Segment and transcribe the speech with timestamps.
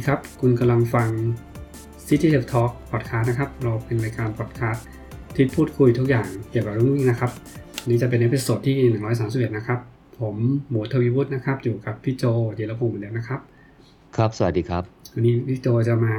[0.00, 1.08] สวัสดีครับ คุณกำลังฟัง
[2.06, 4.80] City Tech Talk Podcast นะครับ เราเป็นรายการ podcast
[5.34, 7.30] ที่พูดคุยทุกอย่างเกี่ยวกับเรื่องวิ่งนะครับ
[7.80, 8.76] วันนี้จะเป็น episode ที่
[9.18, 9.78] 131 นะครับ
[10.20, 10.36] ผม
[10.68, 12.24] หมูทวีวุฒินะครับ อยู่กับพี่โจ
[12.54, 13.40] เดียรพงศ์เหมือนเดิมนะครับ
[14.16, 14.82] ครับ สวัสดีครับ
[15.14, 16.14] วันนี้พี่โจจะมา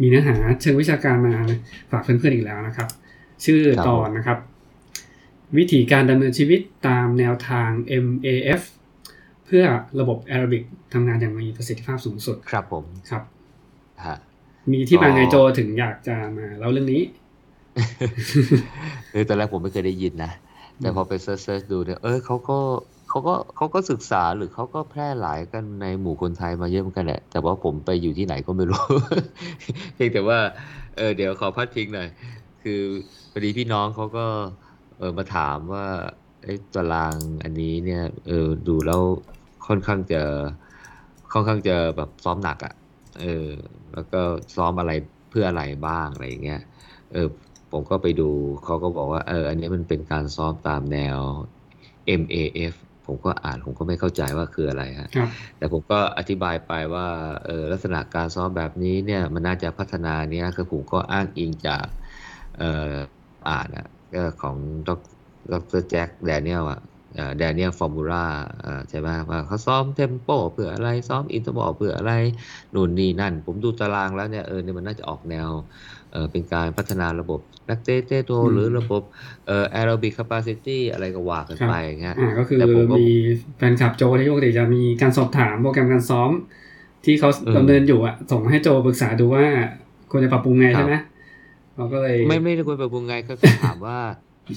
[0.00, 1.34] มีเนื้อหาเชิงวิชาการมา
[1.90, 2.88] ฝากเพื่อนๆอีกแล้วนะครับ
[3.44, 4.38] ชื่อครับตอนนะครับ
[5.58, 7.68] วิธีการดำเนินชีวิตตามแนวทาง
[8.04, 9.66] MAF เพื่อ
[10.00, 13.22] ระบบแอโรบิกทำงานอย่างมีประสิทธิภาพสูงสุดครับผมครับ
[14.04, 14.16] ฮะ
[14.72, 17.02] มีที่มาอ๋อไงโจถึงอยากจะมาเล่าเรื่องนี้
[19.12, 20.32] คือตอนแรกผมไม่เคยได้ยินนะ
[20.80, 22.58] แต่พอไปเซิร์ชๆดูเนี่ยเออเขาก็
[23.08, 28.82] เขาก็เขาก็ศึกษาหรือเขาก็แพร่หลายกันในหมู่คนไทยมาเยอะเหมือนกันแหละ แต่ว่าผมไปอยู่ที่ไหนก็ไม่รู้
[29.94, 30.38] เพียงแต่ว่า
[30.96, 32.08] เออเดี๋ยวขอพัดพิงหน่อย
[32.62, 32.80] คือ
[33.32, 34.26] พอดีพี่น้องเขาก็
[34.98, 35.86] เออมาถามว่า
[36.44, 39.02] ไอ้ตารางอันนี้เนี่ยเออดูแล้ว
[39.72, 40.22] ค่อนข้างจะ
[41.32, 42.74] ค่อนข้างจะแบบซ้อมหนักอะ่ะ
[43.20, 43.48] เออ
[43.94, 44.20] แล้วก็
[44.56, 44.92] ซ้อมอะไร
[45.30, 46.60] เพื่ออะไรบ้างอะไรอย่างเงี้ย
[47.12, 47.26] เออ
[47.72, 48.30] ผมก็ไปดู
[48.64, 51.18] เขาก็บอกว่า เออ อันนี้มันเป็นการซ้อมตามแนว
[52.20, 52.74] MAF
[53.06, 55.28] ผมก็อ่านผมก็ไม่เข้าใจว่าคืออะไรฮะครับ
[55.58, 57.06] แต่ผมก็อธิบายไปว่า
[57.44, 61.86] เออ ลักษณะการซ้อมแบบนี้เนี่ยมันน่าจะพัฒนาเนี่ยคือผมก็อ้างอิงจาก
[62.58, 62.92] เอ่อ
[63.48, 64.56] อ่านอะก็ของ
[64.88, 64.90] ด
[65.78, 66.80] รแจ็คแดเนียลอะ
[67.38, 68.24] Daniels formula
[68.88, 72.12] ใช่ไหมว่าเขาซ้อม tempo เพื่ออะไรซ้อม interval เพื่ออะไร
[72.74, 75.48] นู่นนี่นั่น ผมดูตารางแล้วเนี่ยเออเนี่ยมันน่าจะออกแนว
[76.12, 79.02] เออเป็นการพัฒนาระบบนักเตะเตะโตอืมหรือระบบ
[79.46, 83.08] เอ่อ aerobic capacity อะไรก็ว่ากันครับไปอย่างเงี้ยอ่าก็คือแต่ผมก็มี
[83.56, 86.30] แฟนคลับโจที่ปกติจะมีการสอบถามโปรแกรมการซ้อม
[87.04, 89.44] ที่เขาเออดำเนินอยู่อะส่งให้โจปรึกษาดูว่า
[90.10, 90.94] ควรจะปรับปรุงไงครับใช่ไหม
[91.76, 93.98] เราก็เลยไม่ไม่ได้ควรปรับปรุงไงก็คือถามว่า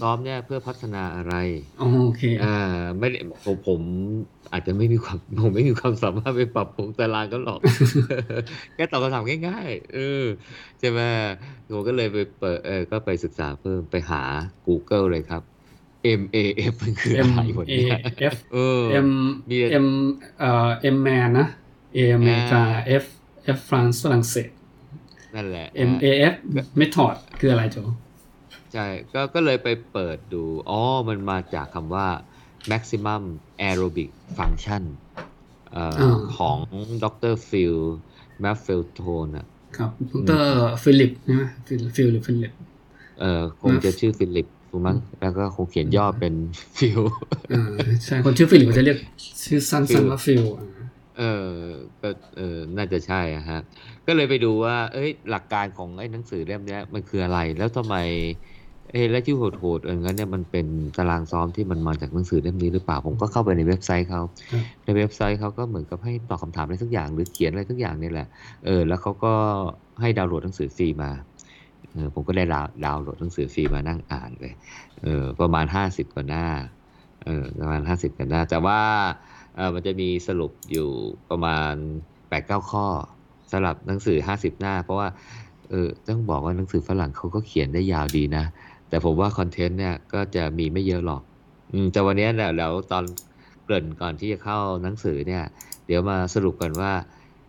[0.02, 1.34] ซ้อมเนี่ยเพื่อพัฒนาอะไร
[1.82, 2.58] อ๋อโอเคอ่า
[3.00, 3.80] ไม่ได้ผมผม
[4.52, 7.60] อาจจะไม่มีความผมไม่มีความสามารถไปปรับปรุงตารางก็หรอก
[8.76, 10.26] แค่ตอบคำถามง่ายๆเออ
[10.80, 11.00] ใช่ไหม
[11.72, 14.22] ผมก็เลยไปเปิดเออก็ไปศึกษาเพิ่มไปหา
[14.68, 15.44] Google เลยครับ
[16.20, 18.00] MAF มันคือ M อะไรวะ A เนี่ย
[18.34, 19.10] F เออ M
[19.50, 19.88] มี M
[20.40, 21.48] เอ่อ M man นะ
[21.96, 22.64] A อเมริกา
[23.04, 23.06] F
[23.58, 24.50] F ฝรั่งฝรั่งเศส
[25.36, 26.36] นั่นแหละ M A F
[26.80, 27.78] method คืออะไรโจ
[28.76, 32.08] ใช่ก็ก็เลยไปเปิดดู อ๋อ มันมาจากคำว่า
[32.72, 33.22] maximum
[33.68, 34.84] aerobic function
[35.72, 36.60] เอ่ออ่าของ
[37.04, 37.76] ดรฟิล
[38.42, 39.46] Maffetone อะ
[39.78, 39.90] ครับ
[40.30, 40.46] ดร
[40.84, 42.52] ฟิลิปใช่ไหมฟิลฟิลหรือฟิลิป
[43.20, 46.34] เอ่อคงจะชื่อฟิลิปถูกมั้งแล้วก็คงเขียนย่อเป็น
[46.78, 47.00] ฟิล
[47.54, 47.64] อ่า
[48.06, 48.98] ใช่คนชื่อฟิลิปเขาจะเรียก
[49.46, 50.68] ชื่อสั้นๆว่าฟิลอ่า
[51.18, 51.50] เออ
[52.02, 53.60] ก็เออน่าจะใช่อะฮะ
[54.08, 57.96] ก็เลยไปดูว่า เอ้ย หลักการของไอ้หนังสือเล่มเนี้ยมันคืออะไร แล้วทำไม
[58.92, 60.66] เอ้แล้วที่โหดๆอย่างนั้นเนี่ยมันเป็น
[60.98, 68.28] ตารางซ้อมที่มันมาจากหนังสือเล่มนี้หรือเปล่าผมก็เข้าไปในเว็บไซต์เขาครับในเว็บไซต์เขาก็เหมือนกับให้ตอบคำถามอะไรสักอย่างหรือเขียนอะไรสักอย่างนี่แหละ
[68.66, 69.34] เออแล้วเขาก็
[70.02, 71.12] ให้ดาวน์โหลดหนังสือฟรีมา
[71.92, 74.54] เออผมก็ได้ดาวดาวน์โหลดหนังสือฟรีมานั่งอ่านเลย
[75.02, 76.46] เออประมาณห้าสิบกว่าหน้า
[77.26, 78.80] เออประมาณห้าสิบกว่าหน้าแต่ว่า
[79.56, 80.90] เออมันจะมีสรุปอยู่
[81.30, 81.74] ประมาณ
[82.30, 82.86] แปดเก้าข้อ
[83.52, 85.08] สำหรับหนังสือห้าสิบหน้า เพราะว่า
[85.72, 88.46] เออต้องบอกว่าหนังสือฝรั่งเขาก็เขียนได้ยาวดีนะ
[88.96, 91.22] แต่ผมว่าคอนเทนต์เนี่ยก็จะมีไม่เยอะหรอก
[91.72, 93.04] อืมแต่วันเนี้ยเนี่ยแล้วตอน
[93.64, 95.44] เกริ่นก่อนที่จะเข้าหนังสือเนี่ย
[95.88, 96.92] เดี๋ยวมาสรุปกันว่า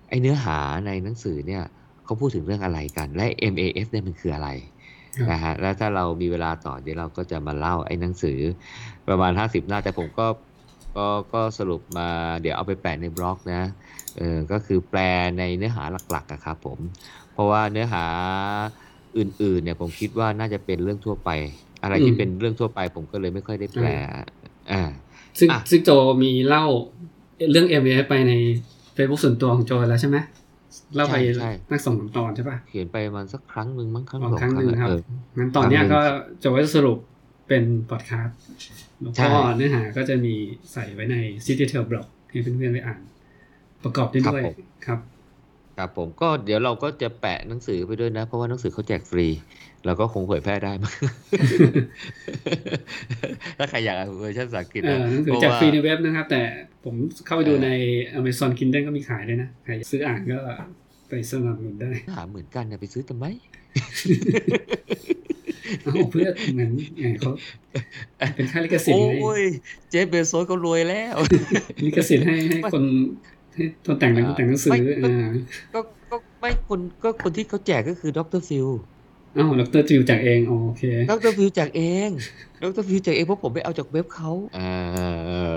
[0.09, 1.63] ไอ้เนื้อหาในหนังสือเนี่ย
[2.05, 4.49] เขาพูดถึงเรื่องอะไรกัน และ MAF เนี่ยมันคืออะไร
[5.17, 8.39] ครับนะฮะแล้วถ้าเรามีเวลาต่อเดี๋ยวเราก็จะมาเล่าไอ้หนังสือ
[9.09, 10.27] ประมาณ 50 หน้าแต่ผมก็
[10.97, 12.09] ก็ก็สรุปมา
[12.41, 13.63] เดี๋ยวเอาไปแปะในบล็อกนะ
[14.17, 15.01] เออก็คือแปล
[15.39, 16.79] ในเนื้อหาหลักๆอะครับผม
[17.33, 18.05] เพราะว่าเนื้อหา
[19.19, 21.31] อื่นๆเนี่ยผมคิดว่าน่าจะเป็นเรื่องทั่วไป
[21.83, 23.89] อะไรที่เป็นเรื่องทั่วไป ผมก็เลยไม่ค่อยได้แปล
[24.73, 24.83] อ่า
[25.39, 25.91] ซึ่งอะซึ่งโจ
[26.23, 26.65] มีเล่า
[27.51, 28.33] เรื่อง m อ f ไปใน
[28.97, 30.17] Facebook ส่วนตัวของโจแล้วใช่ไหม
[30.97, 35.01] เล่าไปใช่ใช่นักสองสามตอนใช่ป่ะเขียนไปประมาณสักครั้งหนึ่งมั้งครั้งอ๋อสองครั้งหนึ่งอะครับเออ
[35.39, 36.01] งั้นตอนเนี้ยครั้งหนึ่งก็
[36.41, 36.99] โจจะสรุป
[37.49, 38.37] เป็นพอดคาสต์
[39.01, 40.35] แล้วใช่ก็เนื้อหาก็จะมี
[40.73, 43.01] ใส่ไว้ใน City Tail Blog ให้เพื่อนๆไปอ่าน
[43.85, 44.43] ประกอบได้ด้วย
[44.87, 44.99] ครับ
[45.77, 49.27] ครับผมก็เดี๋ยวเราก็จะแปะหนังสือไปด้วยนะ เพราะว่าหนังสือเขาแจกฟรี
[49.85, 50.93] เราก็คงเผยแพร่ได้มั้ง
[53.59, 56.43] ถ้าใครอยากอ่านเวอร์ชันภาษาอังกฤษเอนะอหนังสือเพราะจากว่าฟรีในเว็บนะครับ แต่
[56.85, 56.95] ผม
[57.27, 57.71] เข้าไปดูเออใน
[58.19, 60.39] Amazon Kindle ก็มีขายด้วยนะใครซื้ออ่านก็
[61.09, 63.27] ไปสนับสนุนได้หาเหมือนกันนะไปซื้อทำไม
[65.83, 66.71] เอาเพื่อเหมือน
[67.01, 67.31] ไงเขา
[68.37, 69.45] เป็นค่าลิขสิทธิ์ให้ เอ้ย
[69.91, 71.17] เจฟเบโซสเขารวยแล้ว
[71.85, 72.85] ลิขสิทธิ์ให้ให้คน
[73.57, 75.29] ให้คนแต่งหนังอ่าแต่งหนังสือไม่อ่า
[75.75, 75.81] ก็
[76.11, 78.69] ก็ไม่คนก็คนที่เขาแจกก็คือดรฟิล
[79.39, 82.11] อ้าวดรจิวจากเองอ๋อโอเคดรฟิวแจกเอง
[82.63, 84.73] ดรฟิวแจกเองเพราะผมไปเอาจากเว็บเขาอ่า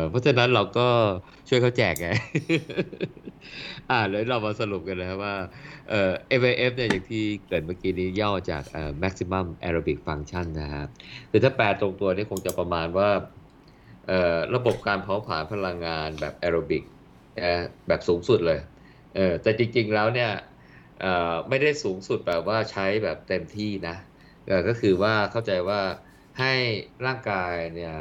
[0.09, 0.87] เพราะฉะนั้นเราก็
[1.47, 2.07] ช่วยเขาแจกไง
[3.89, 5.35] อ่าแล้วเรามาสรุปกันนะครับว่า
[5.89, 10.87] เอ่อ MAF เนี่ยอย่างที่เกริ่นเมื่อกี้นี้ย่อจากเอ่อ maximum aerobic function นะครับ
[11.29, 13.09] คือถ้าแปลตรงตัวนี่คงจะประมาณว่า
[14.07, 16.83] เอ่อระบบการเผาผลาญพลังงานแบบแอโรบิก
[17.87, 18.59] แบบสูงสุดเลย
[19.15, 20.31] เออแต่จริงๆแล้วเนี่ย
[21.49, 23.95] ไม่ได้สูงสุดแบบว่าใช้แบบเต็มที่นะ
[24.67, 25.79] ก็คือว่าเข้าใจว่า
[26.39, 26.53] ให้
[27.05, 27.93] ร่างกายเนี่ย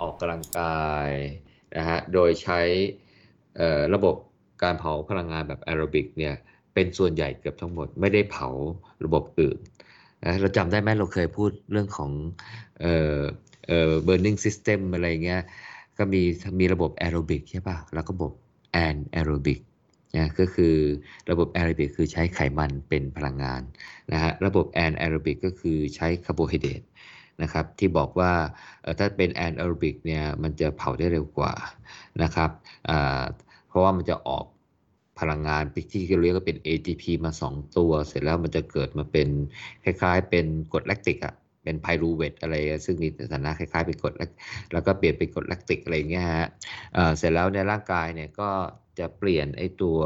[0.00, 1.10] ออกกำลังกาย
[1.76, 2.60] นะฮะโดยใช้
[3.94, 4.16] ระบบ
[4.62, 6.34] การเผาพลังงานแบบแอโรบิกเนี่ย
[6.74, 8.48] เป็นส่วนใหญ่เกือบทั้งหมดไม่ได้เผา
[9.04, 9.58] ระบบอื่น
[10.24, 12.10] นะเราจำได้ไหมเราเคยพูดเรื่องของ
[12.80, 13.20] เอ่อ
[13.66, 15.42] เอ่อ burning system อะไรเงี้ย
[15.98, 16.22] ก็มี
[16.60, 18.32] มีระบบแอโรบิกใช่ป่ะแล้วก็ระบบ
[18.84, 19.60] an aerobic
[20.16, 20.76] นะก็คือ
[21.30, 23.62] ระบบ aerobic คือใช้ไขมันเป็นพลังงาน
[24.12, 26.82] นะฮะระบบ an aerobic ก็คือใช้คาร์โบไฮเดรต
[27.42, 28.32] นะครับที่บอกว่า
[28.98, 31.54] ถ้าเป็น an aerobic เนี่ยมันจะเผาได้เร็วกว่า
[32.22, 32.50] นะครับ
[33.68, 34.44] เพราะว่ามันจะออก
[35.20, 39.28] พลังงานที่เรียกว่าเป็น ATP มา 2 ตัว เสร็จแล้วมันจะเกิดมาเป็น
[39.84, 41.34] คล้ายๆ เป็นกรดแลคติกอะ
[41.66, 42.54] เป็น pyruvate อะไร
[42.86, 44.14] ซึ่งมีสถานะคล้ายๆเป็นกรด
[44.72, 46.48] แล้วก็เปลี่ยนเป็นกรดแลคติกอะไรเงี้ยฮะ
[47.16, 48.50] เสร็จแล้วในร่างกายเนี่ยก็
[48.98, 49.98] จะเปลี่ยนไอตัว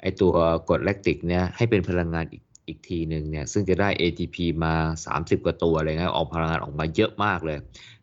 [0.00, 0.34] ไอตัว
[0.68, 4.74] กรดแลคติกเนี่ยให้เป็นพลังงานอีกอีกทีหนึ่งเนี่ยซึ่งจะได้ ATP มา
[5.06, 7.58] 30 กว่าตัวอะไรเงี้ยออกพลังงานออกมาเยอะมากเลย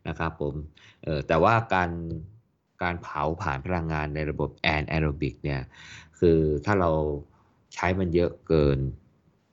[0.08, 0.54] นะครับผม
[1.04, 1.90] เออแต่ว่าการ
[2.82, 5.60] การเผาผลาญพลังงานในระบบ anaerobic เนี่ย
[6.18, 6.90] คือถ้าเรา
[7.74, 8.78] ใช้มันเยอะเกิน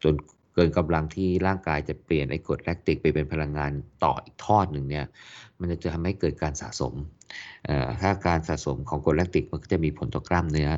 [0.04, 0.13] จน
[0.56, 3.72] เกินกำลังที่ร่างกายจะเปลี่ยนไอ้กรดแลคติกไปเป็นพลังงาน
[4.04, 5.06] ต่ออีกทอดหนึ่งเนี่ย
[5.60, 6.94] มันจะทำให้เกิดการสะสม
[8.02, 10.69] ถ้าการสะสมของกรดแลคติกมันก็จะมีผลต่อกล้ามเนื้อ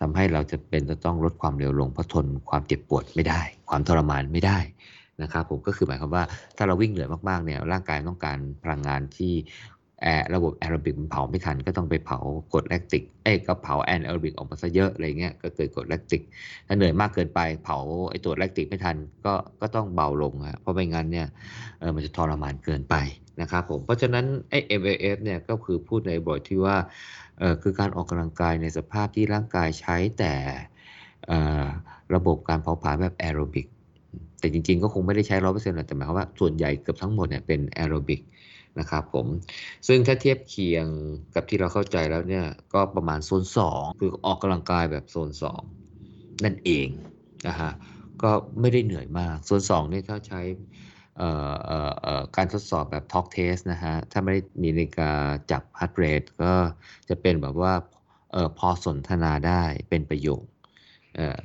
[0.00, 4.58] ทำให้เราจะเป็นจะต้องลดความเร็วลงเพราะทนความเจ็บปวดไม่ได้ ความทรมานไม่ได้
[5.22, 6.24] นะครับผมก็คือหมายความว่า
[6.56, 9.32] ถ้าเราวิ่งเหนื่อยมากๆเนี่ยร่างกายต้องการพลังงานที่
[10.02, 12.18] แอระบบแอโรบิกมันเผาไม่ทันก็ต้องไปเผา
[12.54, 16.22] กรดแลคติกเอ้ก็เผา anaerobic ออกมาซะเยอะอะไรเงี้ยก็เกิดกรดแลคติก
[16.66, 17.78] ถ้าเหนื่อยมากเกินไปเผา
[18.10, 21.26] ไอตัวแลคติกไม่ทันก็ก็ต้องเบาลงฮะเพราะไม่งั้นเนี่ย
[21.80, 22.96] เออมันจะทรมานเกินไป
[23.40, 26.76] นะครับผมเพราะฉะนั้นไอ MAF เนี่ยก็คือพูดในบทที่ว่า
[27.38, 30.34] เออคือการออกกำลังกายในสภาพที่ร่างกายใช้แต่
[32.14, 33.66] ระบบการเผาผลาญแบบแอโรบิก
[34.40, 38.20] แต่จริงๆก็คงไม่ได้ใช้ร้อยเปอร์เซ็นต์แต่หมายความว่าส่วนใหญ่เกือบทั้งหมดเนี่ยเป็นแอโรบิก
[38.78, 39.26] นะครับผม
[39.88, 40.86] ซึ่งถ้าเทียบเคียง
[41.34, 43.42] กับที่เราเข้าใจแล้วเนี่ย ก็ประมาณโซน
[43.72, 45.30] 2 คือออกกำลังกายแบบโซน
[45.86, 46.88] 2 นั่นเอง
[47.48, 47.72] นะฮะ
[48.22, 50.40] ก็ไม่ได้เหนื่อยมาก โซน2นี่ถ้าใช้
[52.36, 55.10] การทดสอบแบบ Talk Test นะฮะ ถ้าไม่ได้มีนาฬิกา
[55.50, 56.52] จับ heart rate ก็
[57.08, 57.72] จะเป็นแบบว่า
[58.34, 60.42] ออพอสนทนาได้เป็นประโยค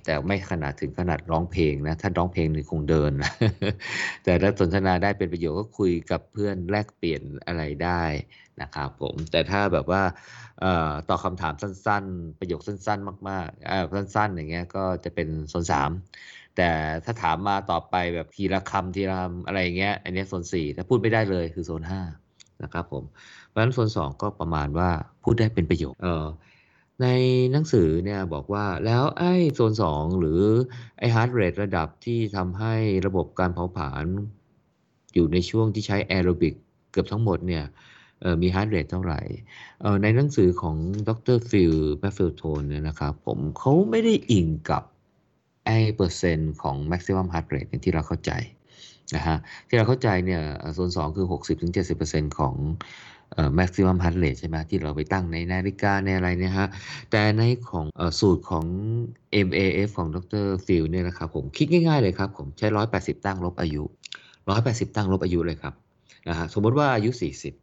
[0.06, 3.31] แต่ไม่ขนาดถึงขนาดร้องเพลงนะ ถ้าร้องเพลงนี่คงเดินนะ
[4.23, 8.03] แต่ถ้าสนทนาได้เป็นประโยชน์ก็คุยกับเพื่อนแลกเปลี่ยนอะไรได้
[8.62, 10.01] นะครับผม แต่ถ้าแบบว่า
[11.09, 15.91] ตอบคำถามสั้น ๆ ประโยคสั้น ๆ มากๆสั้น ๆ อย่างเงี้ยก็จะเป็นโซนสาม
[16.57, 16.69] แต่
[17.06, 22.01] ถ้าถามมาต่อไปแบบทีละคำทีละคำอะไรเงี้ย อันนี้โซนสี่ถ้าพูดไม่ได้เลยคือโซนห้า
[22.63, 23.03] นะครับผม
[23.47, 24.89] เพราะฉะนั้นโซนสองก็ประมาณว่า
[25.23, 26.25] พูดได้เป็นประโยคเออ
[27.01, 27.07] ใน
[27.51, 30.42] หนังสือเนี่ยบอกว่าแล้วไอ้โซน 2 หรือ
[31.00, 32.74] ไอ้ฮาร์ดเรทระดับที่ทำให้
[33.08, 34.05] ระบบการเผาผลาญ
[35.13, 36.55] อยู่ในช่วงที่ใช้แอโรบิก
[36.91, 37.63] เกือบทั้งหมดเนี่ย
[38.41, 39.22] มี heart rate เท่าไหร่
[40.03, 40.77] ในหนังสือของ
[41.08, 44.84] ดรฟิลแมฟฟิโทนเนี่ยนะครับผมเขาไม่ได้อิงกับ
[45.65, 48.31] ไอ้เปอร์เซ็นต์ของ maximum heart rate ที่เราเข้าใจ
[49.15, 50.41] นะฮะที่เราเข้าใจเนี่ย
[50.74, 51.27] โซน2คือ
[51.84, 53.14] 60-70%ของเอ่อ
[53.60, 56.68] maximum heart rate ใช่ไหมที่เราไปตั้งในนาฬิกาในอะไรเนี่ยฮะ
[57.12, 58.65] แต่ในของอสูตรของ
[59.48, 63.84] MAF ของดรฟิลเนี่ยนะครับผมคิดง่ายๆเลยครับ ผมใช้ 180 ตั้งลบอายุ
[64.42, 65.74] 180 ตั้งลบอายุเลยครับ
[66.30, 67.12] นะฮะสมมติว่าอายุ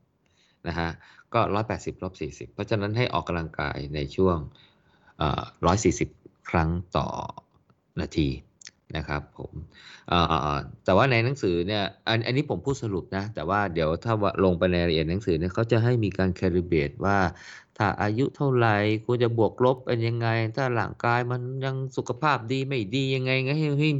[0.08, 0.88] 40นะฮะ
[1.34, 1.40] ก็
[1.72, 4.38] 180ลบ40 เพราะฉะนั้นให้ออกกำลังกายในช่วง
[5.18, 5.42] เอ่อ
[5.98, 7.06] 140 ครั้งต่อ
[8.00, 8.28] นาที
[8.96, 9.52] นะครับผม
[10.84, 17.18] แต่ว่าในหนังสือเนี่ยอันอันนี้ผมพูดสรุปนะ แต่ว่าเดี๋ยวถ้าลงไปในรายละเอียดหนังสือเนี่ยเขาจะให้มีการแคลิเบตว่า
[17.78, 23.90] ถ้าอายุเท่าไหร่ควรจะบวกลบเป็นยังไง ถ้าร่างกายมันยังสุขภาพดีไม่ดียังไงให้ให้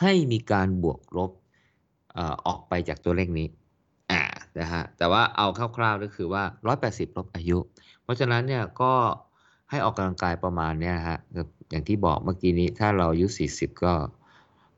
[0.00, 1.30] ให้มีการบวกลบ
[2.46, 3.48] ออกไปจากตัวเลขนี้
[4.10, 4.22] อ่า
[4.58, 5.46] นะฮะแต่ว่าเอา
[5.76, 6.42] คร่าวๆก็คือว่า
[6.80, 7.58] 180 ลบอายุ
[8.02, 8.92] เพราะฉะนั้นเนี่ยก็
[9.70, 11.18] ให้ออกกำลังกายประมาณเนี้ยฮะ
[11.70, 13.92] อย่างที่บอกเมื่อกี้นี้ถ้าเราอายุ 40 ก็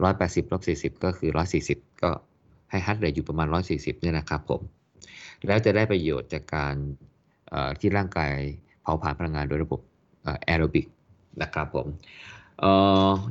[0.02, 2.10] ร้อยแปดสิบลบสี่สิบก็คือร้อยสี่สิบก็
[2.70, 4.60] ให้ฮัตเรทอยู่ประมาณร้อยสี่สิบเนี่ยนะครับผม
[5.46, 6.74] แล้วจะได้ประโยชน์จากการ
[7.80, 8.32] ที่ร่างกาย
[8.82, 9.80] เผาผลาญพลังงานโดยระบบ
[10.44, 10.86] แอโรบิก
[11.42, 11.86] นะครับผม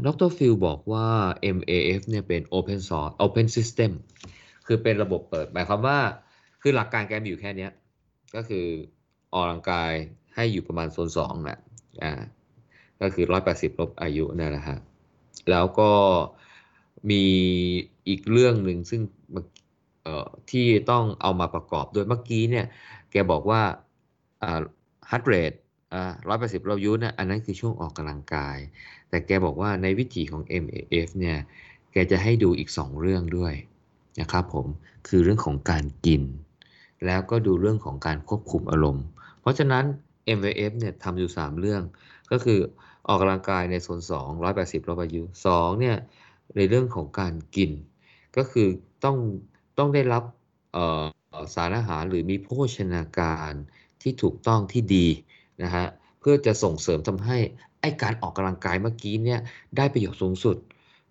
[0.05, 1.07] ดรฟิลบอกว่า
[1.57, 3.91] MAF เนี่ยเป็น Open Source Open System
[4.67, 5.99] คือเป็นระบบเปิด หมายความว่า
[6.61, 7.67] คือหลักการแกมีอยู่แค่นี้
[8.35, 8.65] ก็คือ
[9.33, 9.91] ออกกำลังกาย
[10.35, 11.59] ให้อยู่ประมาณโซนสองแหละ
[12.03, 12.11] อ่า
[13.01, 14.77] ก็คือร้อยแปดสิบลบอายุนั่นแหละฮะ
[15.49, 15.91] แล้วก็
[17.09, 17.23] มี
[18.07, 19.01] อีกเรื่องหนึ่งซึ่ง
[20.51, 22.65] ที่ต้องเอามาประกอบโดยเมื่อกี้เนี่ย
[23.11, 23.61] แกบอกว่า
[24.43, 24.61] อ่า
[25.09, 25.57] heart rate
[25.93, 28.57] อ่าร้อยแปดสิบลบอายุเนี่ยอันนั้นคือช่วงออกกำลังกาย
[29.09, 31.37] แต่แกบอกว่าในวิถีของ MAF เนี่ย
[31.91, 33.53] แกจะให้ดูอีก 2 เรื่องด้วย
[34.21, 34.67] นะครับผม
[35.07, 36.23] คือเรื่องของการกิน
[37.05, 39.05] แล้วก็ดูเรื่องของการควบคุมอารมณ์
[39.41, 39.83] เพราะฉะนั้น
[40.37, 41.81] MVF เนี่ยทำอยู่ 3 เรื่อง
[42.31, 42.59] ก็คือ
[43.07, 45.21] ออกกำลังกายในโซน2 180รอบอายุ
[45.51, 45.97] 2เนี่ย
[46.55, 47.71] ในเรื่องของการกิน
[48.37, 48.67] ก็คือ
[49.03, 49.17] ต้อง
[49.77, 50.23] ต้องได้รับ
[51.55, 53.51] สารอาหารหรือมีโภชนาการ
[54.01, 55.07] ที่ถูกต้องที่ดี
[55.63, 55.85] นะฮะ
[56.19, 57.37] เพื่อจะส่งเสริมทำให้
[57.79, 59.39] ไอการออกกำลังกายเมื่อกี้เนี่ย
[59.77, 60.57] ได้ประโยชน์สูงสุด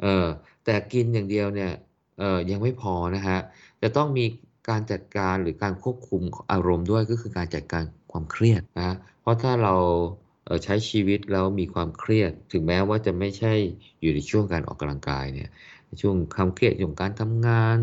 [0.02, 0.26] เออ
[0.64, 1.72] แต่กินอย่างเดียวเนี่ย
[2.18, 3.38] เออยังไม่พอนะฮะ
[3.82, 4.24] จะต้องมี
[4.68, 6.22] การจัดการหรือการควบคุม
[6.52, 9.74] อารมณ์ด้วยก็คือการจัดการความเครียดนะเพราะถ้าเรา
[10.64, 13.52] ใช้ชีวิตแล้วมีความเครียด ถึงแม้ว่าจะไม่ใช่
[14.00, 15.50] อยู่ในช่วงการออกกำลังกายเนี่ย
[16.02, 17.78] ช่วงความเครียดช่วงการทำงาน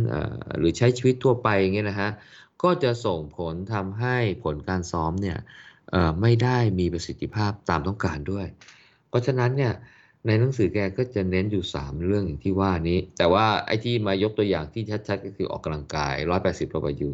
[0.60, 2.12] หรือใช้ชีวิตทั่วไปอย่างเงี้ยนะฮะ
[2.64, 5.38] ก็จะส่งผลทำให้ผลการซ้อมเนี่ย
[6.22, 8.48] ไม่ได้มีประสิทธิภาพตามต้องการด้วย
[9.10, 9.74] เพราะฉะนั้นเนี่ย
[10.28, 16.14] ในหนังสือแกก็จะเน้นอยู่ 3 เรื่องอย่างที่ว่านี้ แต่ว่าไอ้ที่มายกตัวอย่างที่ชัดๆ ก็คือออกกำลังกาย
[16.44, 17.10] 180รอบอายุ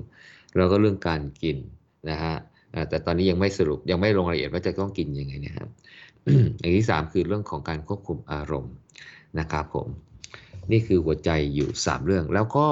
[0.58, 1.58] แล้วก็เรื่องการกิน
[2.10, 2.36] นะฮะ
[2.89, 5.67] แต่ตอนนี้ยังไม่สรุปยังไม่ลงรายละเอียดว่าจะต้องกินยังไงนะครับ
[6.60, 8.74] อย่างที่ 3 คือเรื่องของการควบคุมอารมณ์
[9.39, 9.88] นะครับผม
[10.72, 12.65] นี่คือหัวใจอยู่ 3 เรื่อง แล้วก็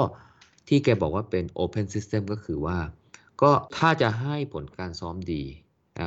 [0.68, 2.78] ที่แกบอกว่าเป็น Open System ก็คือว่า
[3.42, 5.44] ก็ถ้าจะให้ผลการซ้อมดี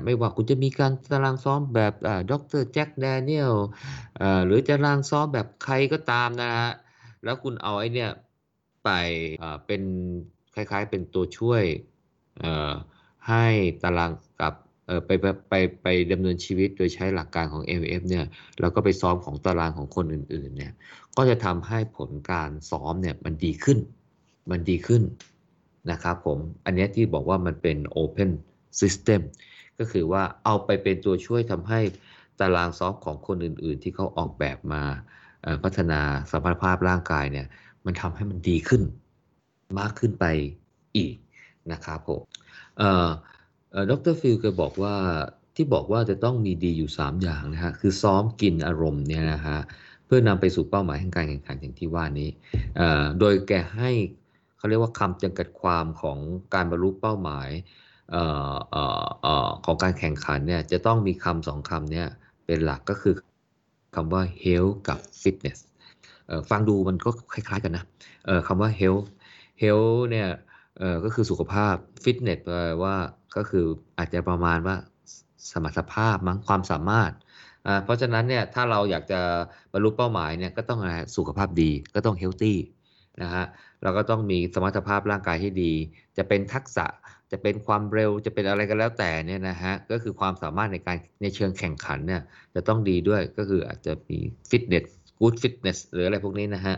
[0.05, 1.93] ไม่ว่าคุณจะมีการตารางซ้อมแบบ
[2.31, 3.53] ด็อกเตอร์แจ็คแดเนียล
[4.45, 6.71] หรือตารางซ้อมแบบใครก็ตามนะฮะ
[7.23, 8.11] แล้วคุณเอาไอ้เนี่ย
[8.83, 8.89] ไป
[9.65, 9.81] เป็น
[10.55, 11.63] คล้ายๆเป็นตัวช่วย
[13.27, 13.45] ให้
[13.83, 14.11] ตาราง
[14.41, 14.53] กับ
[15.05, 15.09] ไป
[15.49, 18.25] ไปไปดำเนินชีวิตโดยใช้หลักการของ MF เนี่ย
[18.59, 20.73] แล้วก็ไปซ้อมของตารางของคนอื่นๆเนี่ย
[21.17, 23.79] ก็จะทำให้ผลการซ้อมเนี่ยมันดีขึ้น
[24.51, 25.03] มันดีขึ้น
[25.91, 28.31] นะครับผมอันนี้ที่บอกว่ามันเป็น Open
[28.79, 29.21] System
[29.79, 31.79] ก็คือว่าเอาไปเป็นตัวช่วยทำให้
[32.39, 34.83] ตารางซ้อฟของคนอื่นๆ ที่เขาออกแบบมา
[35.63, 37.47] พัฒนาสมรรถภาพร่างกายเนี่ย
[37.85, 38.81] มันทำให้มันดีขึ้น
[39.79, 40.25] มากขึ้นไป
[40.97, 41.15] อีก
[41.71, 42.21] นะครับผม
[43.89, 44.95] ดรฟิลก็บอกว่า
[45.55, 49.57] ที่บอกว่าจะต้องมีดีอยู่ 3 อย่างนะฮะคือซ้อมกินอารมณ์เนี่ยนะฮะ
[50.05, 52.29] เพื่อนำไปสู่เป้าหมายแห่งการแข่งขันอย่างที่ว่านี้
[53.19, 53.91] โดยแกให้
[54.57, 56.17] เขาเรียกว่าคำจำกัดความของ
[56.53, 57.49] การบรรลุเป้าหมาย
[59.65, 62.07] ของการแข่งขันเนี่ยจะต้องมีคำสองคำเนี่ย
[62.45, 63.13] เป็นหลักก็คือ
[63.95, 65.57] คำว่า health กับ fitness
[66.49, 67.85] ฟังดูมันก็คล้ายๆกันนะ
[68.47, 69.05] คำว่า health
[69.61, 70.27] health เนี่ย
[70.79, 72.95] เออก็คือสุขภาพ fitness แปลว่า
[73.37, 73.65] ก็คือ
[73.97, 74.75] อาจจะประมาณว่า
[75.51, 77.11] สมรรถภาพมั้งความสามารถ
[77.83, 79.21] เพราะฉะนั้นเนี่ยถ้าเราอยากจะ
[79.73, 80.79] บรรลุเป้าหมายเนี่ยก็ต้อง
[81.17, 82.55] สุขภาพดีก็ต้อง healthy
[83.21, 83.45] นะฮะ
[83.83, 85.73] เราก็ต้องมีสมรรถภาพร่างกายที่ดี
[86.17, 86.85] จะเป็นทักษะ
[87.31, 92.21] จะเป็นความเร็วจะเป็นอะไรก็แล้วแต่เนี่ยนะฮะก็คือความสามารถในการในเชิงแข่งขันเนี่ย
[92.55, 94.17] จะต้องดีด้วยก็คืออาจจะมี
[94.49, 94.85] fitness
[95.19, 96.75] good fitness หรืออะไรพวกนี้นะฮะ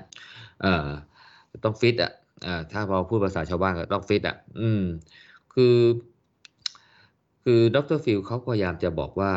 [0.61, 0.87] เอ่อ
[1.63, 2.11] ต้องฟิตอะ
[2.45, 4.83] อ่าถ้าเราพูดภาษาชาวบ้านก็ต้องฟิตอะ อืม
[5.53, 5.77] คือ
[7.43, 9.31] คือดรฟิลเขาพยายามจะบอกว่า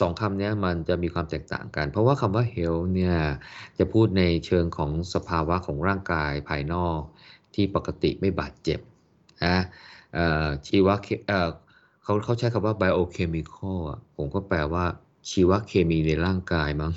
[0.00, 3.16] สองคำนี้มันจะมีความแตกต่างกัน เพราะว่าคำว่า health เนี่ย
[3.78, 7.00] จะพูดในเชิงของสภาวะของร่างกายภายนอก
[7.54, 8.80] ที่ปกติไม่บาดเจ็บ
[9.44, 9.58] นะ
[10.66, 10.94] ชีวะ
[12.04, 13.78] เขาเขาใช้คำว่า biochemical
[14.16, 14.84] ผมก็แปลว่า
[15.30, 16.92] ชีวเคมีในร่างกายมั้ง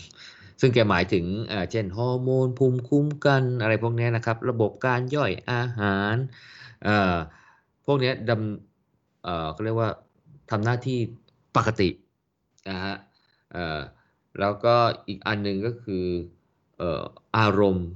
[0.61, 1.25] ซึ่งแกหมายถึง
[1.71, 6.15] เช่นฮอร์โมนภูมิคุ้มกันอะไรพวกนี้นะครับ ระบบการย่อยอาหาร
[7.85, 9.89] พวกนี้ดำเขาเรียกว่า
[10.51, 10.99] ทำหน้าที่
[11.55, 11.89] ปกติ
[12.69, 12.95] นะฮะ
[14.39, 14.75] แล้วก็
[15.07, 16.05] อีกอันหนึ่งก็คือ
[17.37, 17.87] อารมณ์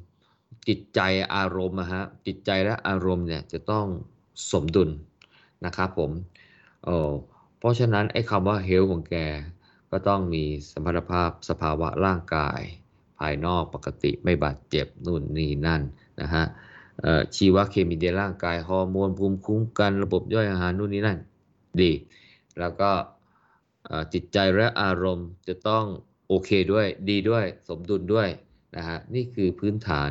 [0.68, 1.00] จิตใจ
[1.36, 3.88] อารมณ์นะฮะจิตใจและอารมณ์เนี่ยจะต้อง
[4.52, 4.90] สมดุล
[5.66, 6.12] นะครับผม
[7.60, 9.16] เพราะฉะนั้นไอ้คำว่าเฮลของแก
[9.96, 12.62] ก็ต้องมีสมรรถภาพสภาวะร่างกาย
[13.20, 15.82] ภายนอกปกติไม่บาดเจ็บนู่นนี่นั่น
[16.22, 16.46] นะฮะ
[17.36, 21.20] ชีวเคมีในร่างกายฮอร์โมนภูมิคุ้มกันระบบย่อยอาหารนู่นนี่นั่น
[21.82, 21.92] ดี
[22.60, 22.92] แล้วก็
[24.14, 25.86] จิตใจและอารมณ์จะต้อง
[26.28, 28.28] โอเคด้วยดีด้วยสมดุลด้วย
[28.76, 30.10] นะฮะนี่คือพื้นฐาน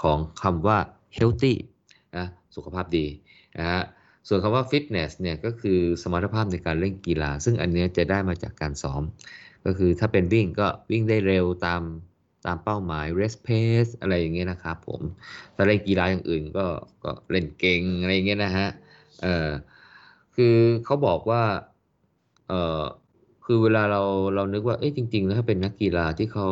[0.00, 0.78] ของคำว่า
[1.16, 1.54] healthy
[2.16, 3.06] นะสุขภาพดี
[3.58, 3.82] นะฮะ
[4.28, 9.02] ส่วนคำว่า fitness เนี่ยก็คือสมรรถภาพในการเล่นกีฬา ซึ่งอันนี้จะได้มาจากการซ้อม
[9.64, 11.82] ก็คือถ้าเป็นวิ่งก็วิ่งได้เร็วตาม
[12.46, 15.00] ตามเป้าหมาย race pace อะไรอย่างเงี้ยนะครับผม
[15.54, 16.66] ถ้าเล่นกีฬาอย่างอื่นก็
[17.04, 18.68] ก็เล่นเก่งอะไรอย่างเงี้ยนะฮะ
[19.22, 19.50] เออ
[20.36, 21.42] คือเขาบอกว่า
[22.48, 22.82] เออ
[23.44, 24.02] คือเวลาเรา
[24.34, 26.48] เรานึกว่าเอ๊ะจริงๆแล้วถ้าเป็นนักกีฬาที่เขา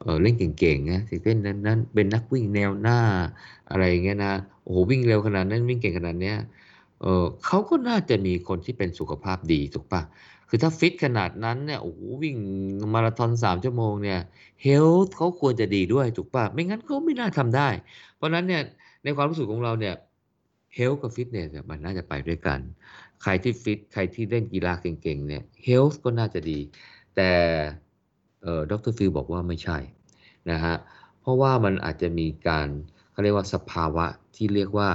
[0.00, 3.00] เออเล่นเก่งๆนะถึงเล่นนั้นนั้นเป็นนักวิ่งแนวหน้า
[3.70, 6.36] อะไรอย่างเงี้ยนะโอ้โหวิ่งเร็วขนาดนั้นวิ่งเก่งขนาดเนี้ย
[7.04, 10.02] เออเขาก็น่าจะมีคนที่เป็นสุขภาพดีถูกปะ
[10.48, 11.92] คือถ้าฟิตขนาดนั้นเนี่ยโอ้
[12.22, 12.36] วิ่ง
[12.94, 14.20] มาราธอนสามชั่วโมงเนี่ย
[14.62, 17.68] health เขาควรจะดีด้วยถูกปะไม่งั้นเขาไม่น่าทำได้
[18.16, 18.62] เพราะนั้นเนี่ย
[19.04, 19.94] ในความรู้สึกของเราเนี่ย
[20.74, 22.60] health กับฟิตเนสเนี่ยมันน่าจะไปด้วยกัน
[23.22, 26.58] ใครที่ฟิตใครที่เล่นกีฬาเก่งๆเนี่ย health ก็น่าจะดี
[27.16, 27.30] แต่
[28.42, 29.78] เออดรฟิลบอกว่าไม่ใช่
[30.50, 30.74] นะฮะ
[31.20, 32.68] เพราะว่ามันอาจจะมีการ
[33.12, 34.06] เขาเรียกว่าสภาวะ
[34.36, 34.88] ที่เรียกว่า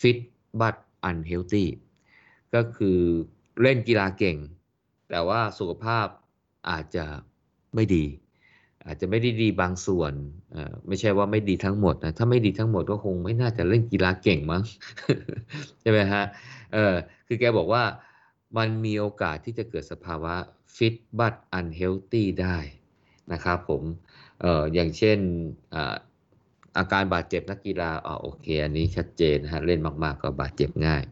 [0.00, 0.18] fit
[0.60, 0.76] but
[1.08, 1.66] unhealthy
[2.54, 2.98] ก็คือ
[3.62, 4.36] เล่นกีฬาเก่ง
[5.10, 6.06] แต่ว่าสุขภาพ
[6.70, 7.04] อาจจะ
[7.74, 8.04] ไม่ดี
[8.86, 10.12] อาจจะไม่ได้ดีบางส่วน
[10.88, 14.62] ไม่ใช่ว่าไม่ดีทั้งหมดนะ ถ้าไม่ดีทั้งหมดก็คงไม่น่าจะเล่นกีฬาเก่งมั้ง
[15.80, 16.24] ใช่ไหมฮะ
[16.72, 16.94] เออ
[17.26, 17.84] คือแกบอกว่า
[18.56, 20.34] มันมีโอกาสที่จะเกิดสภาวะ
[20.76, 22.58] fit but unhealthy ได้
[23.32, 23.82] นะครับผม
[24.40, 25.18] เอออย่างเช่น
[26.76, 31.02] อาการบาดเจ็บนักกีฬาอ๋อโอเค อันนี้ชัดเจนนะฮะเล่นมากๆก็บาดเจ็บง่าย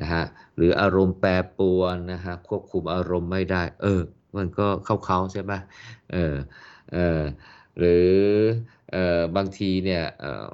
[0.00, 0.22] นะฮะ
[0.56, 4.02] หรืออารมณ์แปรปรวนนะฮะควบคุมอารมณ์ไม่ได้ เออ
[4.36, 5.52] มันก็เข้าๆใช่ไหม
[6.12, 6.34] เออ
[6.92, 7.20] เออ
[7.78, 8.08] หรือ
[8.92, 10.46] เออบางทีเนี่ยเออ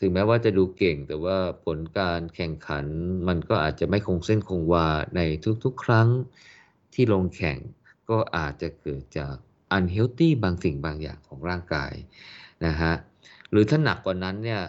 [0.00, 2.86] ถึงแม้ว่าจะดูเก่งแต่ว่าผลการแข่งขัน
[3.28, 4.86] มันก็อาจจะไม่คงเส้นคงวา
[5.16, 5.20] ใน
[5.64, 6.08] ทุกๆ ครั้ง
[6.94, 7.58] ที่ลงแข่ง
[8.10, 9.34] ก็อาจจะเกิดจาก
[9.76, 11.92] unhealthy บางสิ่งบางอย่างของร่างกาย
[12.66, 12.92] นะฮะ
[13.50, 14.62] หรือถ้าหนักกว่านั้นเนี่ย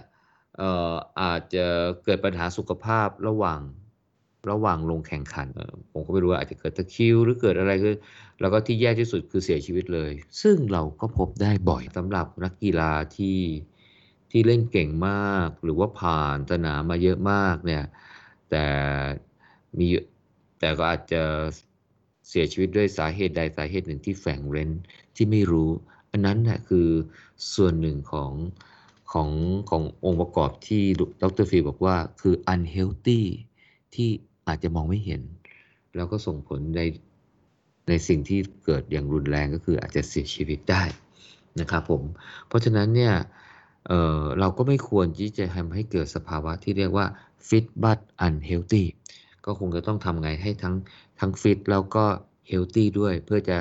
[1.22, 1.66] อาจจะ
[2.04, 3.62] เกิดปัญหาสุขภาพระหว่าง
[4.52, 5.48] ระหว่างลงแข่งขัน
[5.92, 7.96] ผมก็ไม่รู้ว่าอาจจะเกิดตะคิวหรือเกิดอะไรขึ้น
[8.40, 13.40] แล้วก็ที่แย่ที่สุดคือเสียชีวิตเลย ซึ่งเราก็พบได้บ่อยสำหรับนักกีฬาที่
[14.32, 17.84] ที่เล่นเก่งมาก หรือว่าผ่านสนามมาเยอะมากเนี่ย
[18.50, 18.66] แต่
[19.80, 19.88] มี
[20.60, 21.24] แต่ก็อาจจะ
[22.30, 24.70] เสียชีวิตด้วยสาเหตุใดสาเหตุหนึ่งที่แฝงเร้น
[25.16, 25.70] ที่ไม่รู้
[26.12, 26.88] อันนั้นแหละคือ
[27.56, 28.32] ส่วนหนึ่งของ
[29.14, 29.30] ของ
[29.70, 30.84] ขององค์ประกอบที่
[31.22, 33.22] ดรฟีบอกว่าคือ unhealthy
[33.96, 34.10] ที่
[34.48, 35.22] อาจจะมองไม่เห็น
[35.96, 36.82] แล้วก็ส่งผลใน
[37.88, 40.84] ในสิ่งที่เกิดอย่างรุนแรงก็คืออาจจะเสียชีวิตได้
[41.60, 42.04] นะครับผม
[42.48, 43.14] เพราะฉะนั้นเนี่ย
[43.88, 47.06] เเราก็ไม่ควรที่จะทำให้เกิดสภาวะที่เรียกว่า
[47.48, 48.86] fit but unhealthy
[49.46, 50.76] ก็คงจะต้องทำไงให้ทั้ง
[51.20, 52.06] ทั้ง fit แล้วก็
[52.50, 53.58] healthy ด้วยเพื่อจะ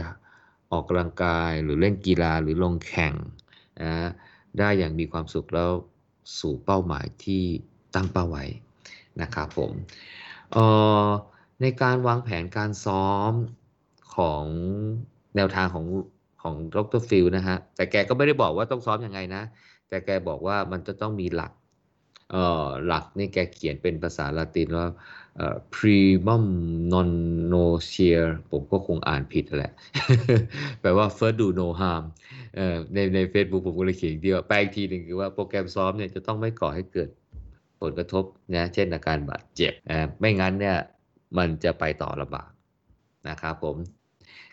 [0.72, 3.14] ออกกำลังกายหรือเล่นกีฬาหรือลงแข่ง
[3.82, 4.10] นะ
[4.58, 5.70] ได้อย่างมีความสุขแล้ว
[6.40, 7.42] สู่เป้าหมายที่
[7.94, 8.44] ตั้งเป้าไว้
[9.22, 9.70] นะครับผม
[10.52, 10.64] เอ่
[11.04, 11.06] อ
[11.60, 13.32] ในการวางแผนการซ้อม
[14.16, 14.44] ของ
[15.36, 15.86] แนวทางของ
[16.42, 19.42] ของดรฟิลนะฮะแต่แกก็ไม่ได้บอกว่าต้องซ้อมยังไงนะ
[19.88, 21.52] แต่แกบอกว่ามันจะต้องมีหลัก
[22.86, 24.86] หลักนี่แกเขียนเป็นภาษาละตินว่า
[25.74, 26.44] primum
[26.92, 27.10] non
[27.52, 29.72] nocere ผมก็คงอ่านผิดแหละ
[30.80, 32.04] แปลว่า first do no harm
[32.94, 37.08] ในใน Facebook ผมก็เลยเขียนอีกทีว่าแปลอีกทีหนึ่งคือว่าโปรแกรมซ้อมเนี่ยจะต้องไม่ก่อให้เกิด
[37.80, 39.72] ผลกระทบนะเช่นอาการบาดเจ็บ
[40.18, 40.76] ไม่งั้นเนี่ย
[41.38, 42.50] มันจะไปต่อลำบาก
[43.28, 43.76] นะครับผม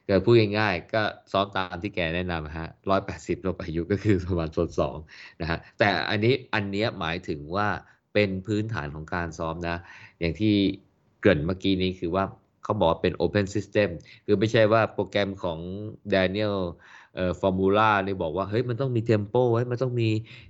[0.07, 4.97] ก็พูดง่ายๆ ก็ซ้อมตามที่แกแนะนำฮะร้อยแปดสิบลบอายุก็คือประมาณส่วนสอง
[5.41, 7.67] นะฮะแต่อันนี้อันเนี้ยหมายถึงว่า
[8.13, 9.77] เป็นพื้นฐานของการซ้อมนะ
[10.19, 10.53] อย่างที่
[11.21, 12.23] เกริ่นเมื่อกี้นี้คือว่า
[12.63, 13.89] เขาบอกว่าเป็น Open System
[14.25, 15.59] คือไม่ใช่ว่าโปรแกรมของ
[16.13, 16.55] Daniel
[17.15, 20.09] เอ่อฟอร์มูล่าเนี่ยบอกว่าเฮ้ยมันต้องมีเทมโปไว้มันต้องมี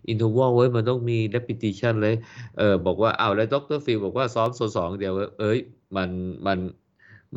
[0.10, 2.16] interval ไว้มันต้องมี repetition เลย
[2.58, 5.60] เออบอกว่าเอ้าแล้วดรฟิลบอกว่าซ้อมโซนสองเดียวเอ้ย
[5.96, 6.10] มัน
[6.48, 6.58] มัน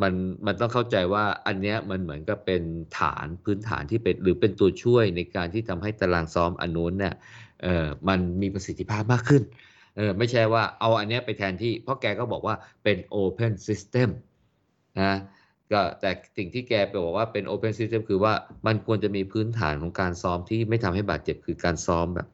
[0.01, 0.13] มัน
[0.45, 2.63] มันต้องเข้าใจว่าอันเนี้ยมันเหมือนกับเป็น
[2.99, 7.13] ฐานพื้นฐานที่เป็นหรือเป็นตัวช่วยในการที่ทำให้ตารางซ้อมอันนู้นเนี่ย
[7.63, 9.43] เออมันมีประสิทธิภาพมากขึ้น
[9.97, 14.09] เออไม่ใช่ว่าเอาอันเนี้ยไปแทนที่ เพราะแกก็บอกว่าเป็น Open System
[15.01, 15.15] นะ
[15.71, 18.33] ก็แต่สิ่งที่แกไปบอกว่าเป็น Open System คือว่า
[18.67, 22.27] มันควรจะมีพื้นฐานของการซ้อมที่ไม่ทำให้บาดเจ็บคือการซ้อมแบบ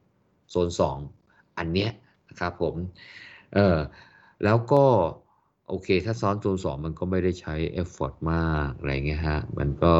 [0.50, 0.98] โซนสอง
[1.58, 1.90] อันเนี้ย
[2.28, 2.74] นะครับผม
[3.54, 3.78] เออ
[4.44, 4.84] แล้วก็
[5.68, 9.96] โอเค ถ้าซ้อมโซนสองมันก็ไม่ได้ใช้ effort มากอะไรเงี้ยฮะ มันก็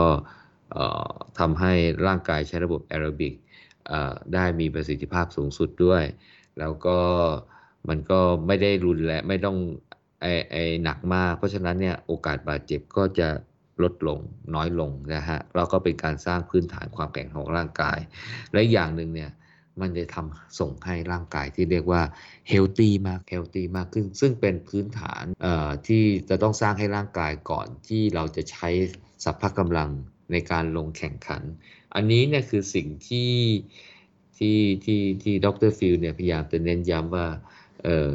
[1.39, 1.73] ทำให้
[2.07, 3.35] ร่างกายใช้ระบบแอโรบิก
[4.35, 6.05] ได้มีประสิทธิภาพสูงสุดด้วย
[6.59, 6.99] แล้วก็
[7.89, 9.57] มันก็ไม่ได้รุนแรงไม่ต้อง
[10.23, 13.29] ไอไอหนักมาก เพราะฉะนั้นเนี่ยโอกาสบาดเจ็บก็จะ
[13.83, 14.19] ลดลง
[14.55, 17.99] น้อยลงนะฮะแล้วก็เป็นการสร้างพื้นฐานความแข็งของร่างกาย
[18.53, 19.31] และอย่างหนึ่งเนี่ย
[19.81, 22.03] มันจะทำส่งให้ร่างกายที่เรียกว่า
[22.49, 25.25] healthy มาก healthy มากขึ้น ซึ่งเป็นพื้นฐาน
[25.87, 28.69] ที่จะต้องสร้างให้ร่างกายก่อนที่เราจะใช้
[29.25, 29.91] สรรพกำลัง
[30.33, 31.43] ในการลงแข่งขัน
[31.95, 33.33] อันนี้เนี่ยคือสิ่งที่
[34.39, 37.27] ที่ที่ที่ดรฟิลเนี่ยพยายามจะเน้นย้ำว่า
[37.85, 38.11] เออ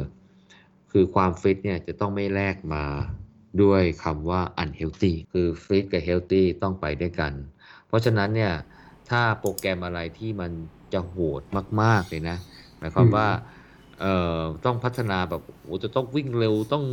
[0.90, 2.84] คือความฟิตเนี่ยจะต้องไม่แลกมา
[3.62, 7.32] ด้วยคำว่า unhealthy คือ fit กับ healthy ต้องไปด้วยกัน
[7.86, 8.52] เพราะฉะนั้นเนี่ย
[9.10, 10.52] ถ้าโปรแกรมอะไรที่มัน
[10.92, 11.42] จะโหด
[11.82, 12.36] มาก ๆ เลยนะ
[12.78, 13.28] หมายความว่า
[14.00, 16.84] เอ่อต้องพัฒนาแบบโอ้จะต้องวิ่งเร็วต้อง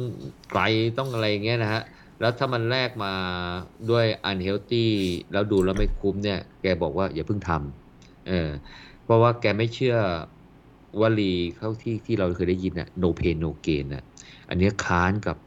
[0.52, 0.62] ไกล
[0.98, 1.82] ต้องอะไรอย่างเงี้ยนะฮะ
[2.20, 3.14] แล้วถ้ามันแลกมา
[3.90, 4.88] ด้วย unhealthy
[5.32, 8.50] แล้วดูแล้วไม่คุ้มเนี่ย แกบอกว่าอย่าเพิ่งทำเออ
[9.04, 9.98] เพราะว่าแกไม่เชื่อ
[11.02, 14.04] วลีเข้าที่ที่เราเคยได้ยินน่ะ no pain no gain น่ะ
[14.50, 15.38] อันเนี้ยค้านกับ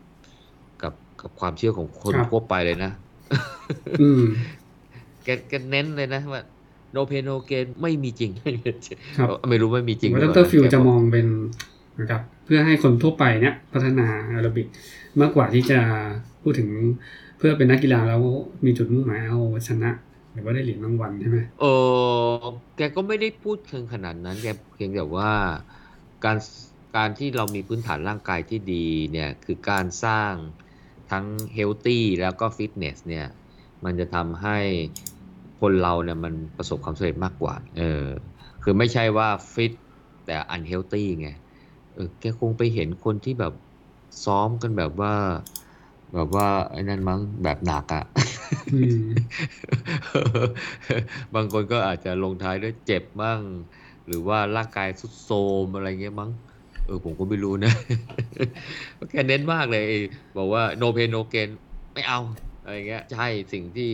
[0.83, 2.93] กับกับความเชื่อของคนครับทั่วไปเลยนะ
[4.01, 4.23] อืม
[5.25, 6.43] แกแกเน้นเลยนะว่า
[6.95, 8.31] no pain no gain ไม่มีจริง
[9.19, 11.27] ครับไม่รู้ไม่มีจริงหว่ารือดเปรล่านะฟิลแกจะบมอกองเป็น
[12.01, 14.67] นะครับเพื่อให้คนทั่วไปเนี่ยพัฒนาแอโรบิก
[15.21, 15.79] มากกว่าที่จะ
[16.43, 16.69] พูดถึง
[17.39, 18.23] เพื่อเป็นนักกีฬาแล้ว
[18.65, 19.91] มีจุดมุ่งหมายเอาชนะ
[20.33, 21.65] หรือว่าได้เหรียญรางวัลใช่ไหมเอ
[22.43, 22.45] อ
[22.77, 25.33] แกก็ไม่ได้พูดถึงขนาดนั้นแกเพียงแต่ว่า
[26.25, 26.39] การ
[26.97, 30.33] การที่เรามีพื้นฐานร่างกายที่ดีเนี่ยคือการสร้าง
[31.11, 33.27] ทั้ง healthy แล้วก็ฟิตเนสเนี่ย
[33.85, 34.59] มันจะทำให้
[35.63, 38.07] คนเราเนี่ยมันประสบความสำเร็จมากกว่า เออ
[38.63, 39.73] คือไม่ใช่ว่าฟิต
[40.27, 41.29] แต่ unhealthy ไง
[41.95, 43.55] เออ แกคงไปเห็นคนที่แบบ
[44.25, 45.15] ซ้อมกันแบบว่า
[46.15, 48.05] แบบว่าไอ้นั่นมั้งแบบหนักอะ่ะ
[48.75, 49.05] อืม
[51.35, 53.41] บางคนก็อาจจะลงท้ายด้วยเจ็บบ้าง
[54.07, 56.31] หรือว่าร่างกายสุดโทรมอะไรเงี้ยมั้ง
[56.87, 57.73] เออผมก็ไม่รู้นะ
[59.11, 59.85] แกเน้นมากเลย
[60.37, 61.51] บอกว่า no pain no gain
[61.95, 62.21] ไม่เอา
[62.65, 63.93] อะไรเงี้ย ใช่สิ่งที่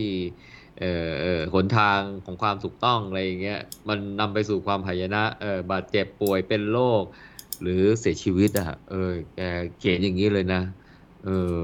[0.81, 7.03] เออเออหนทางของความถูกต้องอะไรอย่างเงี้ยมันนำไปสู่ความหายนะเออบาดเจ็บป่วยเป็นโรค
[7.61, 9.39] หรือเสียชีวิตอะเออแก
[9.77, 10.61] เขียนอย่างนี้เลยนะ
[11.25, 11.61] เออ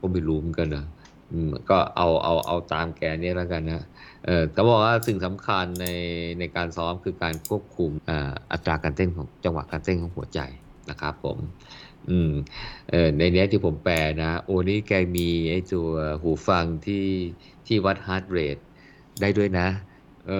[0.00, 0.84] ก็ไม่รู้เหมือนกันนะ
[1.32, 3.84] อืมก็เอาเอาเอาตามแกเนี่ยแล้วกันนะ
[4.26, 5.86] เออแต่บอกว่าสิ่งสำคัญใน
[6.38, 10.40] ในการซ้อมคือการควบคุมอ่าอัตราการเต้นของจังหวะการเต้นของหัวใจ
[10.90, 11.38] นะครับผม
[12.06, 12.28] อืม
[12.86, 15.88] เออในเนี้ยที่ผมแปลนะ โอ้นี่แกมีไอ้ตัว
[16.22, 16.94] หูฟังที่
[17.66, 18.58] ที่วัดฮาร์ดเรท
[19.20, 19.62] ได้ด้วยนะ
[20.22, 20.32] เออ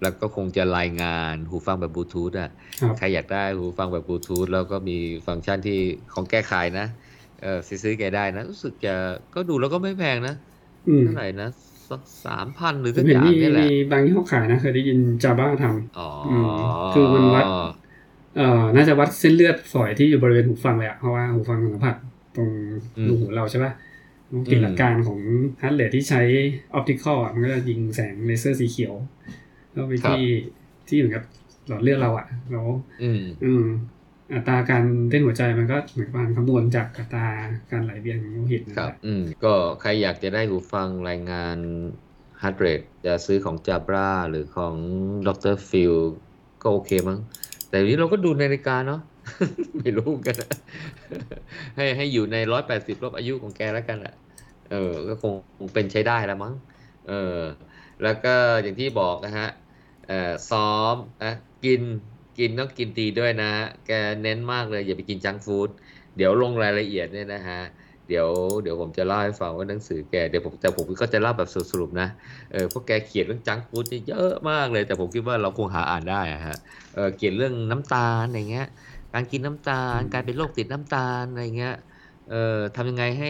[0.00, 2.48] แล้วก็คงจะรายงานหูฟังแบบบลูทูธอะ
[2.80, 4.92] ครับใครอยากได้หูฟังแบบบลูทูธแล้วก็มี
[5.26, 5.72] ฟังก์ชันที่
[6.12, 6.82] ของแก้ไขนะ
[7.38, 8.90] เออซื้อแกได้นะ รู้สึกจะ
[9.34, 10.32] ก็ดูแล้วก็ไม่แพงนะ
[10.86, 11.46] อืมเท่าไหร่นะ
[11.90, 16.42] สักสามพันหรือผสัมกเห็อนย่างมีเนี่ยแหละมีบางยี่ห้อขายนะ เคยได้ยินจาบ้าทำอ๋ออืม
[16.90, 17.46] คือมันวัด
[18.36, 21.96] เอ่อน่าจะวัดเส้นเลือดฝอยที่อยู่บริเวณหูฟังเลยอะเพราะว่าหูฟังสัมผัส
[22.36, 22.48] ตรง
[22.96, 23.72] อืมรูหูเราใช่ปะ
[24.50, 25.20] ติดอืมหลักการของ
[25.62, 26.22] heart rate ที่ใช้
[26.74, 28.94] optical มันก็จะยิงแสงเลเซอร์สีเขียว
[29.72, 30.22] แล้วไปที่
[30.88, 31.24] ที่เหมือนกับ
[31.68, 32.66] หลอดเลือดเราอะแล้ว
[33.02, 33.64] อืมอืม
[34.34, 37.26] อัตราการเต้นหัวใจมันก็เหมือนการคำนวณจากอัตรา
[37.70, 41.56] การไหลเวียนของโลหิตนั่นครับแหละอืมก็ใครอยากจะได้หูฟังรายงาน
[42.40, 44.74] heart rate จะซื้อของ Jabra หรือของ
[45.26, 45.94] ดร.ฟิล
[46.62, 47.18] ก็โอเคมั้ง
[47.74, 49.00] แต่นี้เราก็ดูนาฬิกาเนาะ
[49.78, 50.50] ไม่รู้กันนะ
[51.76, 54.14] ให้ให้อยู่ในร้อยแปดสิบรอบอายุของแกแล้วกันอะ
[54.70, 56.54] เออ ก็คงคงเป็นใช้ได้แล้วมั้ง
[57.08, 57.38] เออ
[58.02, 59.48] แล้วก็อย่างที่บอกนะฮะ
[60.08, 61.32] เออซ้อมนะ
[61.64, 61.80] กิน
[62.38, 63.50] กินต้องกินดีด้วยนะ
[63.86, 65.68] แกเน้นมากเลยอย่าไปกินจังฟู้ด
[66.16, 67.60] เดี๋ยวลงรายละเอียดเนี่ยนะฮะ
[68.06, 68.30] เดี๋ยว
[68.62, 72.04] เดี๋ยวผมจะเล่าให้ฟังว่าหนังสือแกเดี๋ยวผมแต่ผมก็จะเล่าแบบสรุปๆนะ
[72.50, 76.54] เออเพราะแกเขียนเรื่องจังก์ฟู้ดนี่เยอะมากเลย แต่ผมคิดว่าเราคงหาอ่านได้อะฮะ
[76.92, 78.64] เออเขียนเรื่องน้ำตาลอะไรเงี้ย
[79.12, 81.72] การกินน้ำตาล การเป็นโรคติดน้ำตาลอะไรเงี้ย
[82.26, 82.34] เออ
[82.74, 83.28] ทำยังไงให้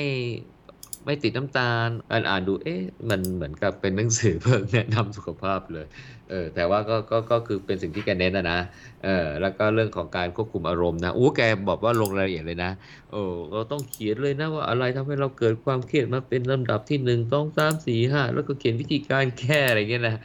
[1.05, 5.87] ไม่ติดน้ำตาลอ่านอ่านดูเอ๊ะมันเหมือนกับเป็นหนังสือเพิ่งแนะนำสุขภาพเลย
[6.31, 8.61] เออแต่ว่าก็ก็ก็คือเป็นสิ่งที่แกเน้นนะนะ
[9.05, 12.71] เออแล้วก็เรื่องของการควบคุมอารมณ์นะโอ้แกบอกว่าลงรายละเอียดเลยนะ
[13.13, 20.17] โอ้เราต้องเขียนเลยนะว่าอะไรทำให้เราเกิดความเครียดมาเป็นลำดับที่หนึ่งสองสามสี่ห้าแล้วก็เขียนวิธีการแก้อะไรเงี้ยนะ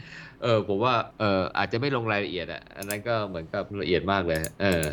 [0.44, 4.84] เออผมว่าเอออาจจะไม่ลงรายละเอียดอะอันนั้นก็เหมือนกับละเอียดมากเลยเออ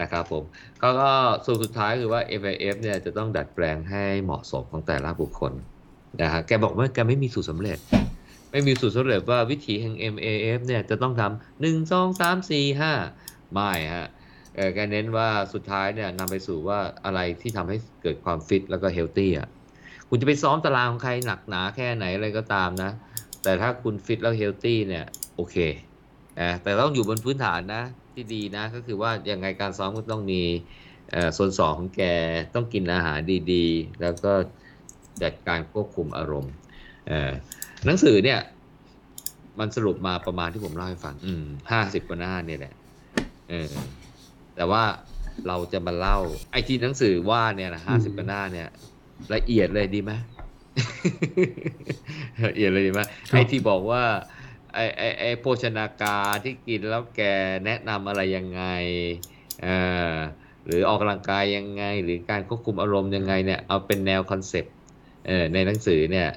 [0.00, 0.44] นะครับผม
[0.82, 1.10] ก็ก็
[1.44, 5.52] ส่วนสุดท้ายคือว่า FIF เนี่ยจะต้องดัดแปลงให้เหมาะสมของแต่ละบุคคล
[6.22, 7.78] นะฮะแกบอกว่าแกไม่มีสูตรสำเร็จ
[8.50, 12.92] ไม่มีสูตรสำเร็จว่าวิธีแห่ง MAF เนี่ยจะต้องทำหนึ่งสองสามสี่ห้า
[13.52, 14.08] ไม่ฮะ
[14.74, 19.48] แกเน้นว่าสุดท้ายเนี่ยนำไปสู่ว่าอะไรที่ทำให้เกิดความฟิตแล้วก็เฮลตี้อะ
[20.08, 22.90] คุณจะไปซ้อมตารางของใครหนักหนาแค่ไหนอะไรก็ตามนะ
[23.42, 25.04] แต่ถ้าคุณฟิตแล้วเฮลตี้เนี่ย
[25.36, 25.56] โอเค
[26.40, 27.82] นะแต่ต้องอยู่บนพื้นฐานนะ
[28.16, 30.42] ที่ดีนะ ก็คือว่ายังไงการซ้อมก็ต้องมี
[31.10, 32.02] เอ่อส่วนสองของแก
[32.54, 33.18] ต้องกินอาหาร
[33.52, 34.32] ดีๆ แล้วก็
[35.22, 36.52] จัดการควบคุมอารมณ์
[37.08, 37.30] เอ่อ
[37.86, 38.40] หนังสือเนี่ย
[39.58, 42.74] มันสรุปมาประมาณที่ผมเล่าให้ฟังอืมห้าสิบกว่าหน้าเนี่ยแหละ
[43.50, 43.70] เออ
[44.56, 44.82] แต่ว่า
[45.46, 46.18] เราจะมาเล่า
[46.52, 48.68] ไอ้ที่หนังสือว่าเนี่ยนะห้าสิบกว่าหน้าเนี่ย
[49.34, 50.12] ละเอียดเลยดีไหม
[52.48, 53.00] ละเอียดเลยดีไหม
[53.30, 54.02] ไอ้ที่บอกว่า
[54.76, 57.22] ไอ้ไอไอโภชนาการที่กินแล้วแก
[57.64, 58.62] แนะนำอะไรยังไง
[59.62, 59.68] เอ
[60.12, 60.14] อ
[60.66, 64.74] หรือออกกำลังกายยังไง หรือการควบคุมอารมณ์ยังไงเนี่ยเอาเป็นแนว concept
[65.26, 66.28] เออในหนังสือเนี่ย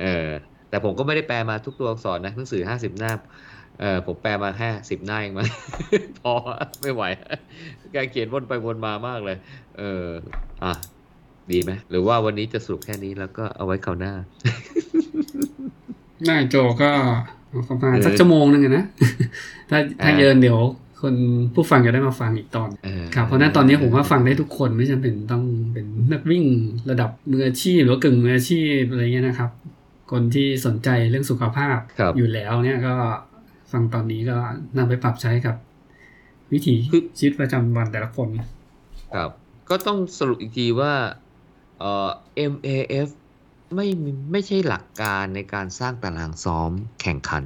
[0.00, 0.26] เออ
[0.68, 3.12] แต่ผมก็ไม่ได้แปลมาทุกตัวอักษรนะหนังสือห้าสิบหน้า
[3.80, 5.48] เออผมแปลมาแค่สิบหน้าเองมั้ง
[6.20, 6.32] พอ
[6.82, 7.02] ไม่ไหว
[7.94, 9.36] การเขียนวนไปวนมามากเลย
[9.78, 10.06] เออ
[10.64, 10.72] อะ
[11.50, 14.12] ดีไหมหรือว่าวันนี้จะสรุปแค่นี้แล้วก็เอาไว้คราวหน้า
[16.26, 16.90] ได้โจก็
[17.68, 18.84] ประมาณเออสักชั่วโมงหนึงอะนะ
[19.70, 20.60] ถ้าถ้าอ่าเยินเดี๋ยว
[21.00, 21.14] คน
[21.54, 26.44] ผู้ฟังจะได้มาฟังอีกตอนเออครับเพราะฉะนั้นตอนนี้ผมว่าฟังได้ทุกคนไม่จำเป็นต้องเป็นนักวิ่ง
[26.90, 29.50] ระดับมืออาชีพหรือว่ากึ่งมืออาชีพอะไรเงี้ยนะครับ
[30.12, 32.94] คนที่สนใจเรื่องสุขภาพครับอยู่แล้วเนี่ยก็
[33.72, 34.36] ฟังตอนนี้ก็
[34.76, 35.56] นำไปปรับใช้กับ
[36.52, 36.74] วิถี
[37.18, 38.28] ชีวิตประจำวันแต่ละคน
[39.14, 39.30] ครับ
[39.70, 40.92] ก็ต้องสรุปอีกทีว่า
[41.78, 42.08] เอ่อ
[42.52, 43.08] MAF
[43.74, 43.86] ไม่
[44.32, 46.70] ไม่ใช่หลักการในการสร้างตารางซ้อม
[47.02, 47.44] แข่งขัน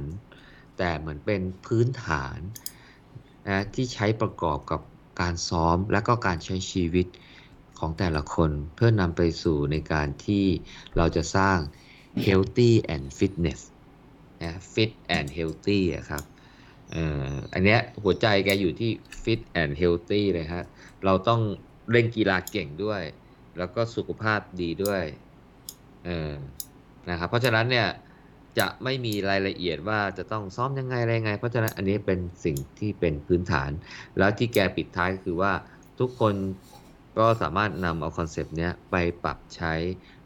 [0.77, 2.37] แต่เหมือนเป็นพื้นฐาน
[3.47, 4.81] นะที่ใช้ประกอบกับ
[5.21, 7.07] การซ้อมและก็การใช้ชีวิต
[7.79, 10.45] ของแต่ละคนเพื่อนำไปสู่ในการที่
[10.97, 11.57] เราจะสร้าง
[12.25, 13.59] healthy and fitness
[14.41, 16.23] นะ fit and healthy อะครับ
[17.53, 18.91] อันเนี้ยหัวใจแกอยู่ที่
[19.23, 20.65] fit and healthy เลยฮะ
[21.05, 21.41] เราต้อง
[21.91, 23.01] เล่นกีฬาเก่งด้วย
[23.57, 25.03] แล้วก็สุขภาพดีด้วย
[26.05, 26.31] เออ
[27.09, 27.87] นะครับเพราะฉะนั้นเนี่ย
[28.59, 33.69] จะไม่มีรายละเอียดว่าจะต้องซ้อมยังไงอะไรยังไง เพราะฉะนั้นอันนี้เป็นสิ่งที่เป็นพื้นฐาน
[34.17, 35.51] แล้วที่แกปิดท้ายก็คือว่า
[35.99, 36.33] ทุกคน
[37.17, 39.73] ก็สามารถนำเอาคอนเซปต์เนี้ยไปปรับใช้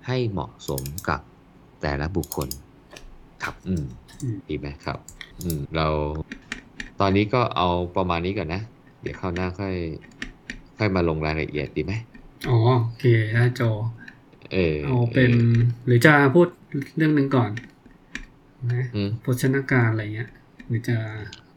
[0.08, 1.22] ให้เหมาะสมกับ
[1.82, 2.50] แต่ละบุคคล
[3.44, 3.84] ครับ อืม
[4.24, 4.98] อืมดีไหมครับ
[5.44, 5.88] อืม เรา
[7.00, 8.62] ตอนนี้ก็เอาประมาณนี้ก่อนนะ
[9.02, 9.76] เดี๋ยวคราวหน้าค่อย
[10.78, 11.94] ค่อยมาลงรายละเอียดดีไหม
[12.48, 13.62] อ๋อโอเคได้โจ
[14.54, 15.32] เออเอาเป็น
[15.86, 16.48] หรือจะพูด
[16.98, 17.52] เรื่องหนึ่งก่อน
[18.74, 20.30] นะอืมโภชนาการอะไรเงี้ย
[20.68, 20.98] หรือจะ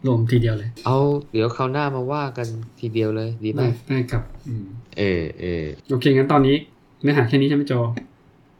[0.06, 0.98] รวมทีเดียวเลย เอา
[1.32, 2.48] เดี๋ยวคราวหน้ามาว่ากัน
[2.80, 4.66] ทีเดียวเลยดีไหมได้ได้ครับอืม
[4.98, 6.56] เออเออโอเคงั้นตอนนี้
[7.02, 7.74] เนื้อหาแค่นี้ใช่ไหมโจ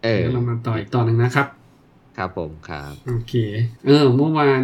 [0.05, 1.47] เออเดี๋ยวเรามาต่ออีกตอนหนึ่งนะครับ
[2.17, 3.35] ครับผมครับโอเค
[3.87, 4.62] เออ เมื่อวาน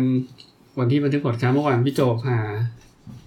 [0.79, 2.37] วันที่บันทึกพอดคาสต์เมื่อวานพี่โจพา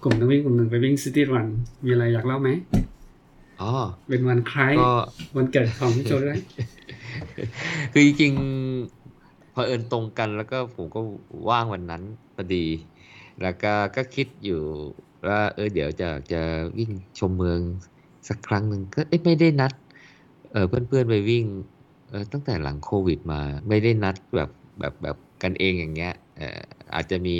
[0.03, 1.47] กลุ่มนักวิ่งกลุ่มหนึ่งไปวิ่งซิตี้รัน
[1.85, 2.49] มีอะไรอยากเล่าไหม
[3.59, 3.65] อ๋อ
[4.07, 4.81] เป็นวันคล้ายก็
[5.35, 6.39] วันเกิดของพี่โจด้วย
[7.91, 10.99] คือจริงๆพอเผอิญตรงกันแล้วก็ผมก็
[11.49, 12.03] ว่างวันนั้น
[12.35, 12.57] พอดี
[13.39, 14.53] แล้วก็ก็คิดอยู่
[15.27, 16.37] ว่าเออเดี๋ยวจะจะ
[16.77, 17.61] วิ่งชมเมือง
[18.27, 19.73] สักครั้งหนึ่งก็เอ้ยไม่ได้นัด
[20.49, 21.45] เออเพื่อนๆไปวิ่ง
[22.07, 23.37] เออตั้งแต่หลังโควิดมา
[23.69, 26.43] ไม่ได้นัดแบบแบบแบบกันเองอย่างเงี้ยเออ
[26.93, 27.31] อาจจะมี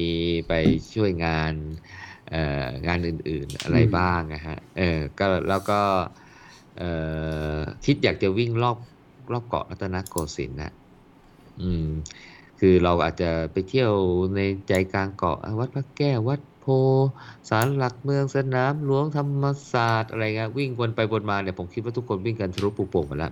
[0.47, 0.51] ไป
[0.93, 2.06] ช่วยงานเอ่อ
[2.87, 5.79] งานอื่นๆอะไรอืมบ้างนะฮะเออก็แล้วก็
[6.77, 6.83] เอ
[7.57, 8.77] อคิดอยากจะวิ่งรอบ
[9.31, 10.71] รอบเกาะรัตนโกสินทร์นะ
[11.61, 11.85] อืม
[12.59, 13.91] คือเราอาจจะไปเที่ยว
[14.35, 16.65] ในใจกลางเกาะอะวัดพระแก้ววัดโพ
[17.49, 23.31] ศาลหลักเมืองสนามหลวงธรรมศาสตร์อะไรเงี้ยวิ่งวนไปวนมาเนี่ยผมคิดว่าทุกคนวิ่งกันทะลุปูโป่งหมดแล้ว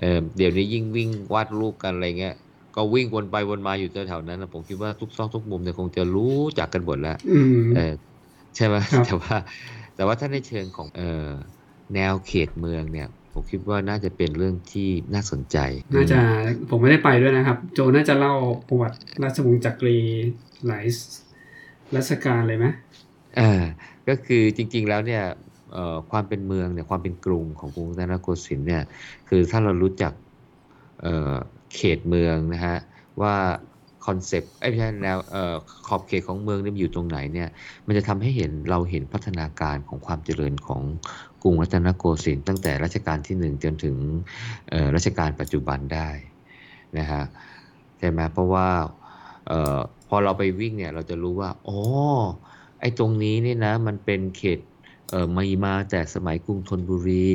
[0.00, 2.34] เออเดี๋ยวนี้ยิ่งวิ่งวาดรูปกันอะไรเงี้ย
[2.76, 7.92] ก็วิ่งวนไปวนมาอยู่แถวๆนั้นนะผมคิดว่าทุกซอกทุกมุมเนี่ยคงจะรู้จักกันหมดแล้วอืมเออ
[8.56, 9.36] ใช่ไหมครับแต่ว่า
[9.94, 11.28] แต่ว่าถ้าในเชิงของเออ
[11.94, 15.56] แนวเขตเมืองเนี่ย ผมคิดว่าน่าจะเป็นเรื่องที่น่าสนใจ
[15.94, 16.20] น่าจะ
[16.70, 18.34] ผมไม่ได้ไปด้วยนะครับ โจน่าจะเล่า
[18.68, 19.98] ประวัติราชวงศ์จักรี
[20.66, 20.84] หลาย
[21.96, 22.66] รัชกาลเลยไหม
[23.38, 23.62] อ่า
[24.08, 25.22] ก็คือจริง ๆแล้วเนี่ย
[25.72, 28.82] เอ่อความเป็นเมืองเนี่ยความเป็นกรุงของกรุงรัตนโกสินทร์เนี่ย
[29.28, 30.12] คือถ้าเรารู้จัก
[31.02, 31.34] เอ่อ
[31.74, 32.76] เขตเมืองนะฮะ
[33.22, 33.34] ว่า
[34.06, 35.54] concept เอ้ยไม่ใช่แนวเอ่อ
[35.88, 37.48] ขอบเขตของเมืองเนี่ยมันอยู่ตรงไหนเนี่ย
[37.86, 40.82] มันจะทำให้เห็นเราเห็นพัฒนาการของความเจริญของ
[41.42, 43.96] กรุงรัตนโกสินทร์ตั้งแต่รัชกาลที่หนึ่งจนถึง
[44.70, 46.08] เอ่อรัชกาลปัจจุบันได้
[46.98, 47.22] นะฮะ
[47.98, 48.68] ใช่ไหมเพราะว่า
[49.48, 51.78] เอ่อพอเราไปวิ่งเนี่ยเราจะรู้ว่าอ๋อ
[52.80, 54.60] ไอ้ตรงนี้นี่นะมันเป็นเขต
[55.10, 57.30] เอ่อมีมาแต่สมัยกรุงธนบุรี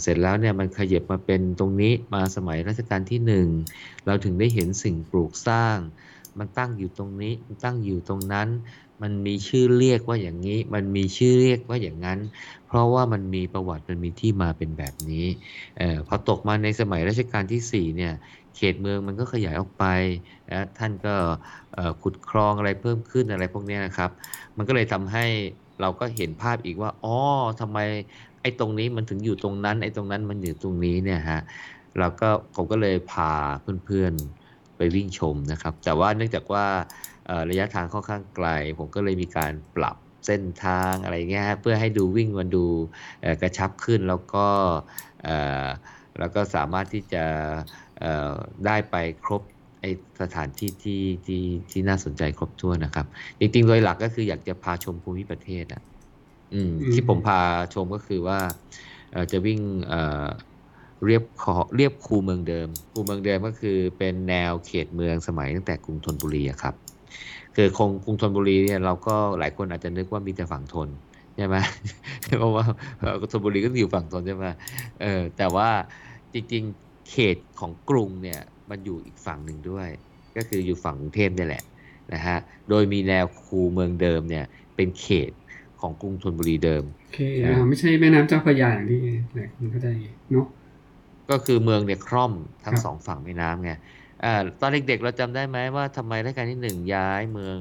[0.00, 3.46] เสร็จแล้วเนี่ยมันขยับมาเป็นตรงนี้มาสมัยรัชกาลที่หนึ่ง
[4.06, 5.76] เราถึงได้เห็นสิ่งปลูกสร้าง
[6.38, 8.48] มันตั้งอยู่ตรงนี้มันตั้งอยู่ตรงนั้น
[9.02, 12.18] มันมีชื่อเรียกว่าอย่างนี้ มันมีชื่อเรียกว่าอย่างนั้น
[12.66, 15.26] เพราะว่ามันมีประวัติมันมีที่มาเป็นแบบนี้
[15.78, 18.12] เออพอตกมาในสมัยรัชกาลที่สี่เนี่ย
[18.56, 19.84] เขตเมืองมันก็ขยายออกไป
[20.50, 21.14] นะท่านก็
[22.02, 24.10] ขุดคลองอะไรเพิ่มขึ้นอะไรพวกนี้นะครับ
[24.56, 25.26] มันก็เลยทำให้
[25.80, 27.18] เราก็เห็นภาพอีกว่า อ๋อ
[27.60, 27.78] ทำไม
[28.42, 31.40] ไอ้ตรงนี้มันถึงอยู่ตรงนั้น ไอ้ตรงนั้นมันอยู่ตรงนี้เนี่ยฮะ
[31.98, 33.32] เราก็ผมก็เลยพา
[33.84, 36.66] เพื่อนๆไปวิ่งชมนะครับ แต่ว่าเนื่องจากว่า
[37.50, 42.64] ระยะทางค่อนข้างไกล ผมก็เลยมีการปรับเส้นทางอะไรเงี้ยเพื่อให้ดูวิ่งมันดู
[43.42, 44.46] กระชับขึ้นแล้วก็
[46.18, 47.24] แล้วก็สามารถที่จะ
[48.66, 49.42] ได้ไปครบ
[49.80, 49.86] ไอ
[50.20, 53.06] สถานที่ที่ที่ที่น่าสนใจครบถ้วนนะครับ
[53.40, 55.82] จริงๆ โดยหลักก็คืออยากจะพาชมภูมิประเทศอะ
[56.92, 57.40] ที่ผมพา
[57.74, 58.38] ชมก็คือว่า
[59.12, 60.26] เอ่อจะวิ่งเอ่อ
[61.06, 66.74] เรียบคอเรียบคูเมืองเดิม คูเมืองเดิมก็คือเป็นแนวเขตเมืองสมัยตั้งแต่กรุงธนบุรีอะครับ
[67.56, 70.88] คือคงกรุงธนบุรีเนี่ยเราก็หลายคนอาจจะนึกว่ามีแต่ฝั่งทน
[71.36, 71.56] ใช่ไหม
[72.38, 72.64] เพราะว่า
[72.98, 74.46] เอ่อธนบุรีก็อยู่ฝั่งทนใช่ไหม
[75.02, 75.68] เออแต่ว่า
[76.32, 79.88] จริงๆเขตของกรุงเนี่ยมันอยู่อีกฝั่งหนึ่งด้วย
[80.36, 81.62] ก็คืออยู่ฝั่งกรุงเทพเนี่ยแหละ
[82.12, 82.36] นะฮะ
[82.68, 84.44] โดยมีแนวคูเมืองเดิมเนี่ย
[84.76, 85.30] เป็นเขต
[85.82, 88.98] ของกรุงธนบุรีเดิมโอเคอ่าไม่ใช่แม่น้ำเจ้าพระยาอย่างที่
[89.34, 89.88] หลายคนเข้าใจ
[90.32, 90.46] เนาะ
[91.30, 92.32] ก็คือเมืองเนี่ยคร่อม
[92.64, 93.70] ทั้งครับสองฝั่งแม่น้ำไง
[94.24, 97.56] อ่าตอนเด็กๆ เราจำได้ไหมว่าทำไมรัชกาลที่หนึ่งย้ายเมือง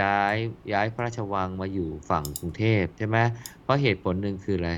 [0.00, 0.36] ย้าย
[0.72, 3.18] ย้ายพระราชวังมาอยู่ฝั่งกรุงเทพใช่ไหม
[3.62, 4.72] เพราะเหตุผลหนึ่งคืออะไร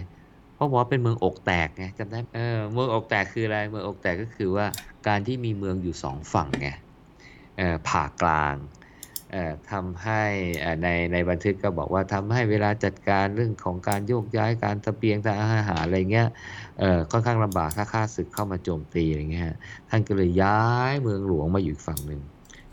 [0.55, 4.67] เพราะว่าเป็นเมืองอกแตกไงจำได้เออเมืองอกแตกคืออะไร เมืองอกแตกก็คือว่า
[5.09, 6.69] การที่มีเมืองอยู่สองฝั่งไง
[7.59, 8.78] เออผ่ากลางเอ่อ
[9.73, 10.23] ทำให้
[10.83, 16.29] ในในบันทึกก็บอกว่าทำให้เวลาจัดการเรื่องของการโยกย้ายการตะเสบียงทางอาหารอะไรเงี้ย
[16.81, 19.57] เออค่อนข้างลำบากถ้าข้าศึกเข้ามาโจมตีอะไรเงี้ยฮะ
[19.89, 20.63] ท่านก็เลยย้า
[20.93, 22.21] ยเมืองหลวงมาอยู่อีกฝั่งหนึ่ง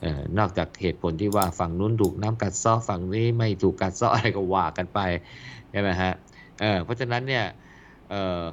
[0.03, 4.99] ออนอกจากเหตุผลที่ว่าฝั่งนู้นถูกน้ำกัดเซาะฝั่งนี้ไม่ถูกกัดเซาะอะไรก็ว่ากันไป
[5.71, 6.13] ใช่ไหมฮะ
[6.61, 7.45] เออเพราะฉะนั้นเนี่ย
[8.09, 8.43] เออ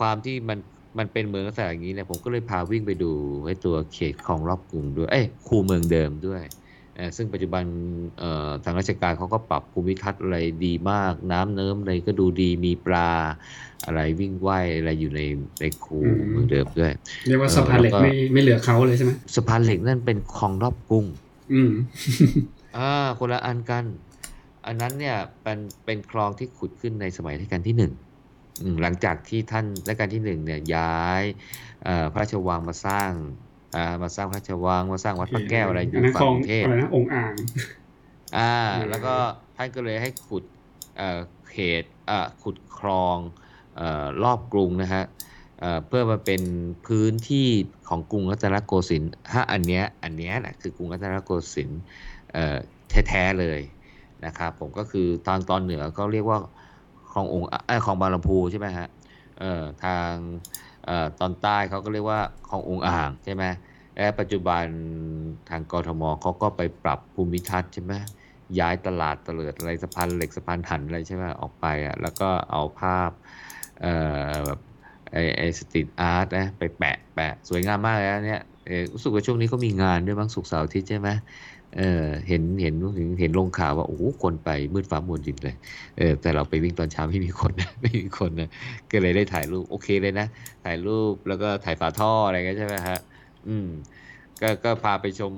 [0.00, 0.58] ความที่มัน
[0.98, 3.10] มันเป็นเมืองลักษณะอย่างนี้เนี่ยผมก็เลยพาวิ่งไปดู
[3.44, 6.42] ไอ้ตัวเขตคลองรอบกรุงด้วยเอ้ยคูเมืองเดิมด้วย
[7.16, 7.64] ซึ่งปัจจุบัน
[8.18, 13.10] เอ่อทางราชการเขาก็ปรับภูมิทัศน์อะไรดีมาก น้ำเนิ้มอะไรก็ดูดีมีปลา
[13.86, 15.20] อะไรวิ่งว่ายอะไรอยู่ใน
[15.60, 16.92] ในคูอืมเมืองเดิมด้วย
[17.26, 21.04] เรียกว่าสะพานเหล็กแล้วก็ไม่ไม่เหลือเขาเลยใช่ไหมสะพานเหล็กนั่นเป็นคลองรอบกรุง
[21.52, 21.72] อืม
[22.76, 23.84] อ่าคนละอันกัน
[24.66, 27.92] อันนั้นเนี่ยเป็นเป็นคลองที่ขุดขึ้นในสมัยรัชกาลที่หนึ่ง
[28.62, 31.22] อืมหลังจากที่ท่านรัชกาลที่หนึ่งเนี่ยย้าย
[31.84, 33.10] เอ่อพระราชวังมาสร้าง
[33.76, 37.34] อ่ามาสร้างพระราชวังมาสร้างวัดพระแก้วอะไรอยู่นนั้นฝั่คลงองกรุงเทพอะไรนะองค์อ่าง
[38.36, 39.14] อ่าอืมแล้วก็
[39.56, 40.44] ท่านก็เลยให้ขุด
[40.96, 43.16] เอ่อเขตอ่าขุดคลอง
[43.76, 45.04] เอ่อรอบกรุงนะฮะ
[45.60, 46.42] เอ่อเพื่อมาเป็น
[46.86, 47.48] พื้นที่
[47.88, 51.80] ของกรุงรัตนโกสินทร์ถ้าอันเนี้ยอันเนี้ยนะคือกรุงรัตนโกสินทร์
[52.32, 52.56] เอ่อ
[53.08, 53.60] แท้ๆเลย
[54.26, 56.38] นะครับผมก็คือทางตอนเหนือก็เรียกว่า
[57.12, 58.88] คลององค์เอ้ยคลองบางลำพูใช่ไหมฮะ
[59.40, 60.12] เอ่อทาง
[60.86, 63.44] เอ่อตอนใต้เขาก็เรียกว่าคลององค์อ่างใช่ไหม
[63.96, 64.64] และปัจจุบัน
[65.50, 67.94] ทางกทม.เขาก็ไปปรับภูมิทัศน์ใช่ไหม
[68.60, 73.10] ย้ายตลาดเตลิดอะไรสะพานเหล็กสะพานหันอะไรใช่ไหมออกไปอะแล้วก็เอาภาพ
[73.80, 73.94] เอ่
[74.30, 74.58] อแบบ
[75.12, 81.08] ไอไอ street art นะไปแปะแปะสวยงามมากเลยนะเนี่ยเออรู้สึกว่าช่วงนี้เขามีงานด้วยบ้างสุกเสาร์อาทิตย์ใช่ไหม
[81.76, 85.56] เออเห็นเห็นเห็นเห็นลงข่าวว่าโอ้โหคนไปมืดฟ้ามัวดินเลย
[85.98, 88.48] เออแต่เราไปวิ่งตอนเช้าไม่มีคนนะไม่มีคนนะ
[88.90, 90.26] ก็เลยได้ถ่ายรูปโอเคเลยนะ
[90.64, 92.98] ถ่ายรูปแล้วก็ถ่ายฝาท่ออะไรกันใช่ไหมฮะ
[93.48, 93.68] อืม
[94.42, 95.32] ก็ก็พาไปชม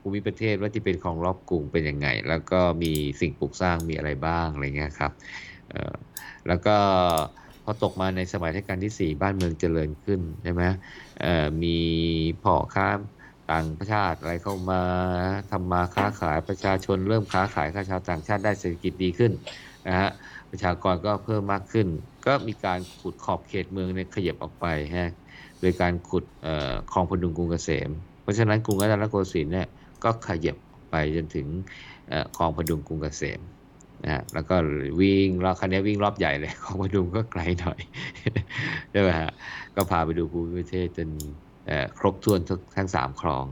[0.00, 5.12] ภูมิประเทศว่าที่เป็นของรอบกรุงเป็นยังไง แล้วก็มีสิ่งปลูกสร้างมีอะไรบ้างอะไรเงี้ยครับ
[6.48, 6.76] แล้วก็
[7.64, 10.62] พอตกมาในสมัยรัชกาลที่สี่บ้านเมืองเจริญขึ้นใช่ไหม
[11.62, 11.78] มี
[12.42, 12.88] พ่อค้า
[13.50, 14.80] ต่างประชาติอะไรเข้ามา
[15.50, 19.32] ทำมาค้าขายประชาชนเริ่มค้าขายข้าชาวต่างชาติได้เศรษฐกิจดีขึ้น
[19.86, 20.08] นะฮะ
[20.50, 21.86] ประชากรก็เพิ่มมากขึ้น
[22.26, 25.10] ก็มีการขุดขอบเขตเมืองเนี่ยขยับออกไปฮะ
[25.62, 27.90] โดยการขุดเอ่อคลองพดุงกรุงเกษม
[28.22, 29.68] เพราะฉะนั้นกรุงรัตนโกสินทร์เนี่ย
[30.04, 30.56] ก็ขยับ
[30.90, 31.46] ไปจนถึง
[32.08, 33.40] เอ่อคลองพดุงกรุงเกษม
[34.04, 34.54] นะฮะแล้วก็
[35.00, 37.80] วิ่งรอบคันนี้วิ่งรอบใหญ่เลยคลองพดุงก็ไกลหน่อย
[38.90, 39.30] ใช่ไหมฮะ
[39.76, 41.08] ก็พาไปดูภูมิประเทศจน
[41.66, 43.46] เอ่อครบถ้วนทุกทั้งสามคลอง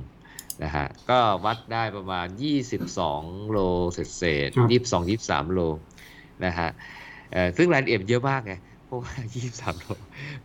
[0.64, 2.26] นะฮะก็วัดได้ประมาณ
[2.90, 3.58] 22 โล
[3.92, 5.60] เศษเศษครับยี่สิบสองยี่สิบสามโล
[6.44, 6.68] นะฮะ
[7.32, 8.54] เอ่อซึ่งรายละเอียดเยอะมากไง
[8.90, 9.14] เพราะว่า
[9.50, 9.86] 23โล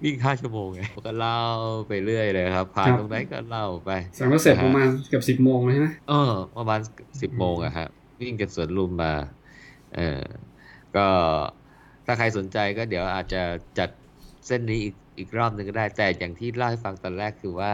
[0.03, 1.39] วิ่งห้าชั่วโมงไงก็เล่า
[1.88, 6.79] ไปเรื่อยเลยครับผ่านครับตรงไหนก็เล่าไปแสดงว่าเสร็จประมาณเกือบสิบโมงเลยใช่ไหมเออประมาณ
[7.21, 7.89] สิบโมงอะครับ
[8.21, 9.13] วิ่งกันสวนลุมมา
[9.95, 10.23] เออ
[10.95, 11.08] ก็
[12.05, 13.41] ถ้าใครสนใจก็เดี๋ยวอาจจะ
[13.79, 13.89] จัด
[14.47, 17.73] เส้นนี้อีกอีกรอบหนึ่งก็ได้ แต่อย่างที่เล่าให้ฟังตอนแรกคือว่า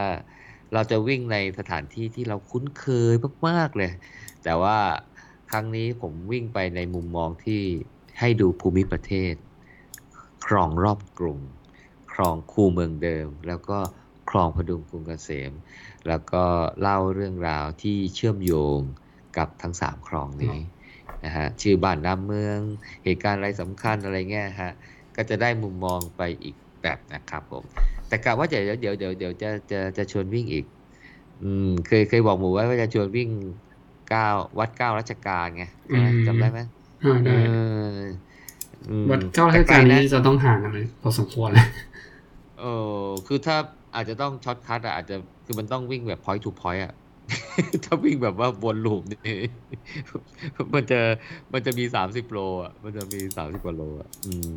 [0.74, 3.14] เราจะวิ่งในสถานที่ที่เราคุ้นเคย
[3.48, 3.92] มากๆเลย
[4.44, 4.78] แต่ว่า
[5.52, 7.62] ครั้งนี้ผมวิ่งไปในมุมมองที่
[8.20, 9.51] ให้ดูภูมิประเทศค
[10.54, 11.42] รองรอบกรุง
[12.12, 13.74] ครองคูเมืองเดิม แล้วก็
[14.30, 15.52] ครองพดุงกรุงเกษม
[16.06, 16.38] แล้วก็
[16.80, 18.82] เล่าเรื่องราวที่เชื่อมโยง
[19.34, 20.58] กับทั้งสามคลองนี้
[21.24, 22.62] นะฮะชื่อบ้านน้ำเมือง
[23.04, 24.70] เหตุการณ์อะไรสำคัญอะไรเงี้ยฮะ
[25.16, 27.66] ก็จะได้มุมมองไปอีกแบบนะครับผม
[28.08, 30.66] แต่กะว่าเดี๋ยวเดี๋ยวเดี๋ยวเดี๋ยวจะจะจะชวนวิ่งอีก
[31.40, 33.30] อืมเคยเคยบอกหมูไว้ว่าจะชวนวิ่ง
[34.06, 34.22] เก้า
[34.60, 36.60] วัดเก้ารัชกาลไงใช่ไหมจำได้ไหม
[37.04, 38.31] อ่าเอได้ออืม
[39.10, 41.68] วัดเก้าราชการแต่ไลนี้นะจะต้องห่างกันเลยพอสมควรเลย
[42.60, 42.66] เอ
[42.96, 43.58] อคือถ้า
[43.96, 45.16] อาจจะต้อง shortcut อะอาจจะ
[45.46, 46.94] คือมันต้องวิ่งแบบ point to point อะ
[47.84, 49.20] ถ้าวิ่งแบบว่าวน loop นี่
[50.74, 51.00] มันจะ
[51.54, 54.50] มันจะมีสามสิบโลอะมันจะมีสามสิบกว่าโลอะอืม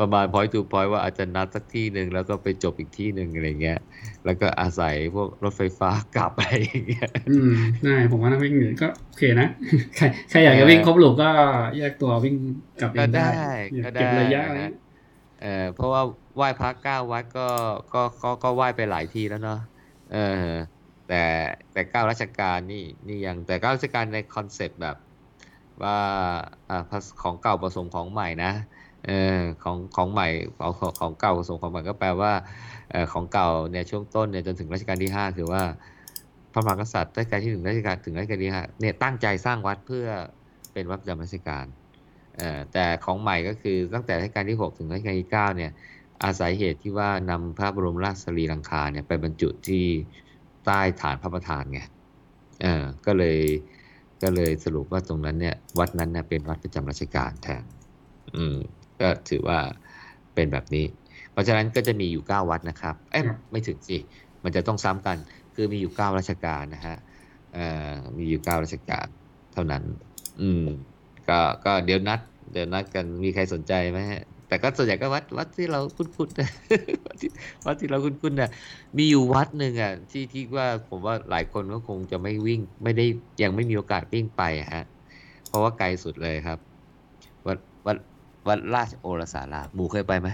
[0.00, 3.78] ประมาณ point to point ว่าอาจจะนัดสักที่หนึ่งแล้วก็ไปจบอีกที่หนึ่งอะไรเงี้ย
[4.24, 9.48] แล้วก็อาศัยพวกรถไฟฟ้ากลับอะไรอย่างเงี้ยอืมได้ผมว่านักวิ่งหนึ่งก็โอเคนะ
[9.96, 11.30] ใครใครอยากจะวิ่งครบ loop ก็
[11.78, 12.36] แยกตัววิ่ง
[12.80, 14.74] กลับเอก็งได้ได้อยาก็กได้เก็บระยะอะไรนะ
[15.42, 16.02] เออเพราะว่า
[16.36, 17.48] ไหว้พระเก้าวัดก็
[17.94, 19.60] ก็ก็ก็ไหว้ไปหลายที่แล้วเนาะ
[20.12, 20.48] เออ
[21.08, 21.22] แต่
[21.72, 24.96] แต่เก้ารัชกาลนี่นี่ยังแต่เก้ารัชกาลใน concept แบบ
[25.82, 25.98] ว่า
[26.70, 26.72] อ
[27.22, 28.52] ของเก่าผสมของใหม่นะ
[29.06, 32.32] เออของของใหม่ของของของเก่าผสมของใหม่ก็แปลว่า
[32.92, 35.62] อของเก่าเนี่ยช่วงต้นเนี่ยจนถึงรัชกาลที่ห้าคือว่า
[36.52, 40.06] พระมหากษัตริย์รัชกาลที่หนึ่งรัชกาลถึงรัชกาลที่ห้าเนี่ยตั้งใจสร้างวัดเพื่อ
[40.72, 41.66] เป็นวัดประจำรัชกาล
[42.36, 45.72] เออแต่ของใหม่ก็คือตั้งแต่รัชกาลที่ 6 ถึงรัชกาลที่9เนี่ย
[46.24, 49.84] อาศัยเหตุที่ว่านำพระบรมราชสรีรังคารเนี่ยไปบรรจุที่
[50.64, 51.80] ใต้ฐานพระประธานไง
[52.62, 53.38] เออก็เลย
[54.22, 57.62] ก็เลยสรุปว่าตรงนั้นเนี่ยวัดนั้นเนี่ยเป็นวัดประจำราชการแทน
[58.36, 58.56] อืม
[59.00, 59.58] ก็ถือว่า
[60.34, 60.84] เป็นแบบนี้
[61.32, 63.98] เพราะฉะนั้นก็จะมีอยู่ 9 วัดนะครับ เอ้ยครับไม่ถึงสิ
[64.44, 65.16] มันจะต้องซ้ำกัน
[65.54, 66.96] คือมีอยู่ 9 ราชการนะฮะ
[67.54, 69.06] เอ่อ มีอยู่ 9 ราชการ
[69.52, 69.82] เท่านั้น
[70.40, 70.66] อืม
[71.28, 72.20] ก็ ก็เดี๋ยวนัด
[72.52, 76.50] เดี๋ยวนัดกัน มีใครสนใจไหมฮะ แต่ก็ส่วนใหญ่ก็วัดวัดที่เราคุ้นๆนะ
[77.06, 77.30] วัดที่
[77.66, 78.50] วัดที่เราคุ้นๆนะ
[78.96, 83.06] มีอยู่วัดหนึ่งอะที่ที่ว่าผมว่าหลายคนก็คงจะไม่วิ่ง ไม่ได้
[83.42, 84.84] ยังไม่มีโอกาสวิ่งไปอะฮะ
[85.48, 86.58] เพราะว่าไกลสุดเลยครับ
[87.46, 87.96] วัดวัด
[88.48, 90.28] วัดราชโอรสารามหมูเคยไปไหม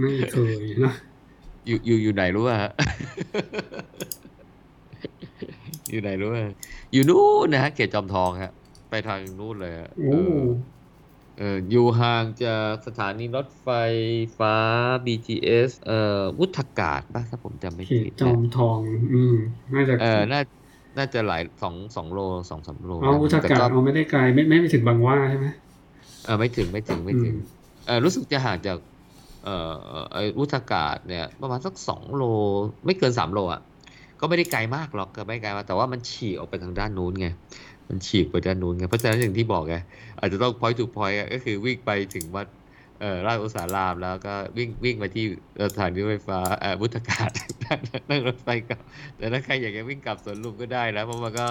[0.00, 0.94] ไม่เคยเนาะ
[1.66, 2.72] อยู่อยู่อยู่ไหนรู้ป่ะฮะ
[5.90, 6.42] อยู่ไหนรู้ป่ะ
[6.92, 8.52] อยู่นู่นนะฮะเขตจอมทองครับ
[8.90, 10.20] ไปทางนู่นเลยอะโอ้
[11.36, 13.68] เออเอ่ออยู่ห่างจากสถานีรถไฟ
[14.38, 14.50] ฟ้า
[15.06, 15.94] BTS เอ่อ
[16.40, 18.82] วุฒากาศป่ะถ้าผมจำไม่เขตผิดจอนะมทอง
[19.12, 19.32] อืม
[19.74, 20.40] น่าจะเออน่า
[20.96, 22.18] น่าจะหลายสองสองโล
[22.50, 25.46] สองสามโลเอานะอุตแต่กาศก็เอาไม่ได้ไกลไม่ไม่ไปถึงบางหว่าใช่ไหม
[26.22, 27.36] เออไม่ถึงไม่ถึงไม่ถึงอืม
[27.84, 28.78] เออรู้สึกจะห่างจาก
[29.40, 29.50] เอ่อ
[30.12, 32.20] ไอ้วุฒากาศเนี่ย ประมาณสักสองโล
[32.86, 33.60] ไม่เกินสามโลอะ
[34.20, 37.26] ก็ไม่ได้ไกลมากหรอกก็ไม่ไกลมากแต่ว่ามันฉีกออกไปทางด้านนู้นไง
[37.90, 39.74] มันฉีกไปด้านนู้นไงเพราะฉะนั้นอย่างที่บอกไง
[40.18, 42.46] อาจจะต้อง point to point ก็คือวิ่งไปถึงวัด
[42.98, 45.22] เอ่อราชอุตสารามแล้วก็วิ่งวิ่งไปที่
[45.72, 47.30] สถานีรถไฟฟ้าเอ่อวุฒากาศ
[48.10, 48.80] นั่งรถไฟกลับ
[49.16, 51.44] แต่ถ้าใครอยากจะวิ่งกลับสวนลุมก็ได้นะเพราะมันก็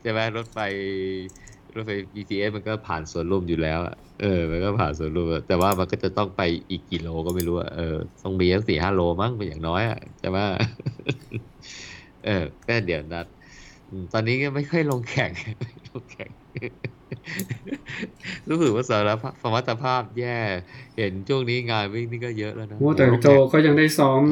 [0.00, 0.58] ใช่ไหมรถไฟ
[1.74, 3.78] รถไฟ BTS มันก็ผ่านสวนลุมอยู่แล้ว
[4.18, 7.82] เออมันก็ผ่านสวนลุมแต่ว่ามันก็จะต้องไปอีกกี่โลก็ไม่รู้เออ
[8.22, 10.38] ต้องมีสักสี่ห้าโลมั้งเป็นอย่างน้อยอะใช่ไหม
[12.22, 12.30] เออ
[12.66, 13.26] ก็เดี๋ยวนัด
[14.12, 15.30] ตอนนี้ก็ไม่ค่อยลงแข่ง
[15.60, 16.30] ไม่ลงแข่ง
[18.48, 20.38] รู้สึกว่าสารภาพสมรรถภาพแย่
[20.96, 24.22] เห็นช่วงนี้งานวิ่งนี่ก็เยอะแล้วนะโอ้แต่ลงโจแข่งก็ยังได้ซ้อม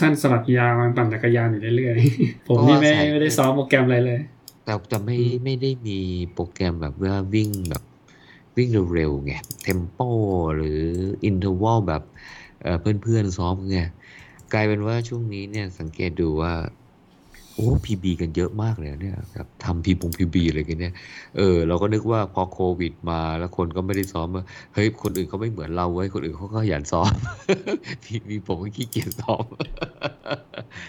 [0.00, 4.20] สั้นสลับยาวปั่นจักรยานอยู่เรื่อยๆ ผมนี่ไม่เพราะว่าใส่ไม่ได้ซ้อมโปรแกรมอะไรเลย
[4.64, 5.98] แต่จะไม่ไม่ได้มี
[6.32, 7.82] โปรแกรมแบบว่าวิ่งแบบ
[8.56, 9.32] วิ่งเร็วๆไง
[9.62, 10.00] tempo
[10.56, 10.80] หรือ
[11.24, 12.02] interval แบบ
[12.62, 13.78] เอ่อเพื่อนๆซ้อมไง
[14.52, 16.52] กลายเป็นว่าช่วงนี้เนี่ยสังเกตดูว่า
[17.56, 20.94] โอ้ PB กันเยอะมากเลยเนี่ยครับทำพีบง PB อะไรกันเนี่ย
[21.36, 24.44] เออเราก็นึกว่าพอโควิดมาแล้วคนก็ไม่ได้ซ้อมว่า
[24.74, 27.12] เฮ้ยคนอื่นเขาไม่เหมือนเราเว้ยคนอื่นเขาก็ขยันซ้อม
[28.04, 29.44] พีบีผมก็ขี้เกียจซ้อม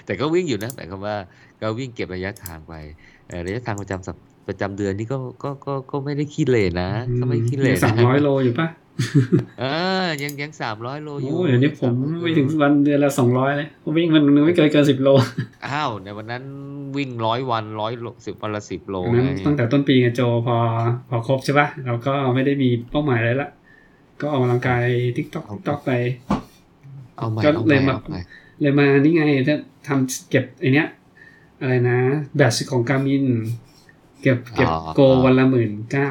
[0.05, 1.15] แต่ก็วิ่งอยู่นะหมายความว่า
[1.61, 2.74] ก็วิ่งเก็บระยะทางไป
[3.47, 4.18] ระยะทางประจำสัป
[4.48, 6.89] ประจำเดือนนี่ก็ก็ก็ก็ไม่ได้ขี้เหร่นะ
[7.20, 8.68] ก็ไม่ขี้เหร่สามร้อยโลอยู่ปะ
[9.60, 9.64] เอ
[10.04, 11.91] อยังยังสามร้อยโลอยู่โอ้เดี๋ยวนี้ผม
[12.22, 15.10] ไม่ถึงวันเดือนละสองร้อยเลยผมวิ่งมันนึงไม่เคยเกินสิบโล
[15.68, 16.43] อ้าวในวันนั้น
[16.98, 17.91] วิ่งร้อยวันร้อย
[18.26, 20.58] สิบวันละสิบโลอันนั้นไงตั้งแต่ต้นปีไงโจพอ
[21.10, 23.50] พอครบใช่ปะเราก็ไม่ได้มีเป้าหมายอะไรละ
[24.22, 24.86] ก็ออกกำลังกาย
[25.16, 25.91] ทิกตอกทิกตอกไป
[27.18, 28.22] เอาใหม่ก็เอาเลใหม่ยมาเอาใหม่
[28.62, 29.56] เลยมานี่ไงถ้า
[29.88, 30.88] ทำเก็บไอเนี้ย
[31.62, 31.98] อะไรนะ
[32.36, 33.26] แบตของการมิน
[34.22, 36.09] เก็บเก็บโกวันละหมื่นเก้า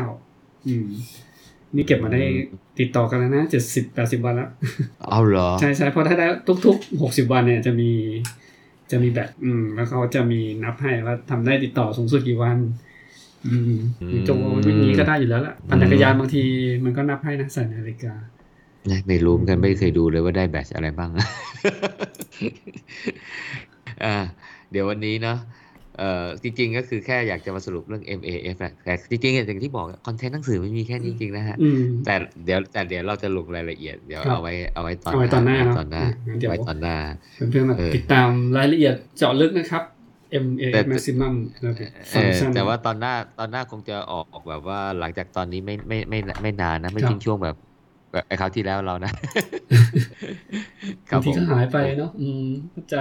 [0.66, 0.88] อืม
[1.74, 2.22] นี่เก็บมาได้
[2.78, 4.48] ติดต่อกันแล้วนะเจ็ดสิบแปดสิบวันแล้ว
[5.10, 6.26] เอาเหรอ ใช่ใช่เพราะถ้าได้
[6.64, 7.90] ทุกๆหกสิบวันเนี่ยจะมี
[8.90, 12.58] จะมีแบตอืม แล้วเขาจะมีนับให้ว่าทำได้ติดต่อสูงสุดกี่วัน
[13.46, 13.62] อืม
[14.02, 14.30] อืมโจ
[14.66, 16.42] วิ่งนี้ก็ได้อยู่แล้วล่ะปั่นจักรยานบางที
[16.84, 18.14] มันก็นับให้นะใส่นาฬิกา
[18.90, 21.10] นะไม่รู้เหมือนกันไม่เคยดูเลยว่าได้แบตอะไรบ้าง
[24.04, 24.16] อ่า
[24.70, 25.38] เดี๋ยววันนี้เนาะ
[25.98, 36.96] เอ่อจริงๆก็คือแค่อยากจะมาสรุปเรื่อง MAF แหละแต่จริงๆอย่างที่บอกคอนเทนต์หนังสือไม่มีแค่นี้จริงๆนะฮะอืมแต่เดี๋ยวแต่เดี๋ยวเราจะลงรายละเอียดเดี๋ยวครับเอาไว้เอาไว้ตอนเอาไว้ตอนหน้าไว้เนาะตอนหน้าอืมเดี๋ยวไว้ตอนหน้า
[37.34, 39.82] เพื่อนๆมาเออติดตามรายละเอียดเจาะลึกนะครับ
[40.44, 41.64] M A แต่ maximum เอ
[42.12, 47.56] ฟังอก์ชันแต่ว่าตอนหน้าตอนหน้าคงจะออกแบบว่าหลังจากตอนนี้ไม่ไม่ไม่ไม่ไม่นานนะไม่ครับทิ้งช่วงแบบแบบ
[48.26, 49.12] ไอ้คราวที่แล้วเรานะ
[51.10, 52.96] บางทีผมก็หายไปเนาะอืมเข้าใจ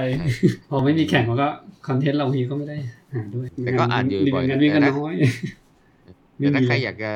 [0.70, 1.48] พอไม่มีแข่งมันก็
[1.88, 2.78] คอนเทนต์เราบางทีก็ไม่ได้
[3.14, 5.16] หหาด้วยแต่ก็อ่านอยู่บ่อยงานวิ่งก็แต่นะน้อย
[6.38, 7.14] แต่ถ้าไม่มีใครอยากจะ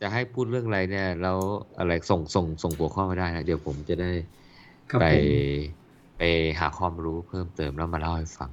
[0.00, 1.38] จะให้พูดเรื่องอะไรเนี่ยแล้ว
[1.78, 4.10] อะไรส่งส่งส่งหัวข้อมาได้นะเดี๋ยวผมจะได้
[4.90, 6.22] ครับไปผมไป
[6.60, 8.50] หาความรู้เพิ่มเติมแล้วมาเล่าให้ฟัง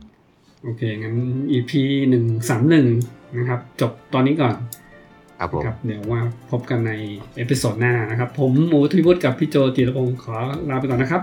[0.64, 1.16] โอเคงั้น
[1.52, 1.72] EP
[2.10, 2.88] หนึ่งสามหนึ่ง
[3.38, 4.54] นะครับ จบตอนนี้ก่อน
[5.44, 6.22] ครับผมนะครับเดี๋ยวว่า
[6.52, 6.92] พบกันใน
[7.38, 10.36] episode หน้านะครับ ผมหมูทวิวุฒิกับพี่โจจิรพงศ์ขอ
[10.70, 11.22] ลาไปก่อนนะครับ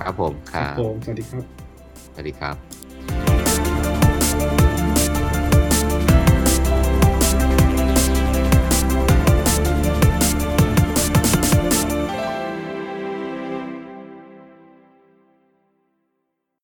[0.00, 1.44] ครับผมครับผม สวัสดีครับ
[2.14, 2.77] สวัสดีครับ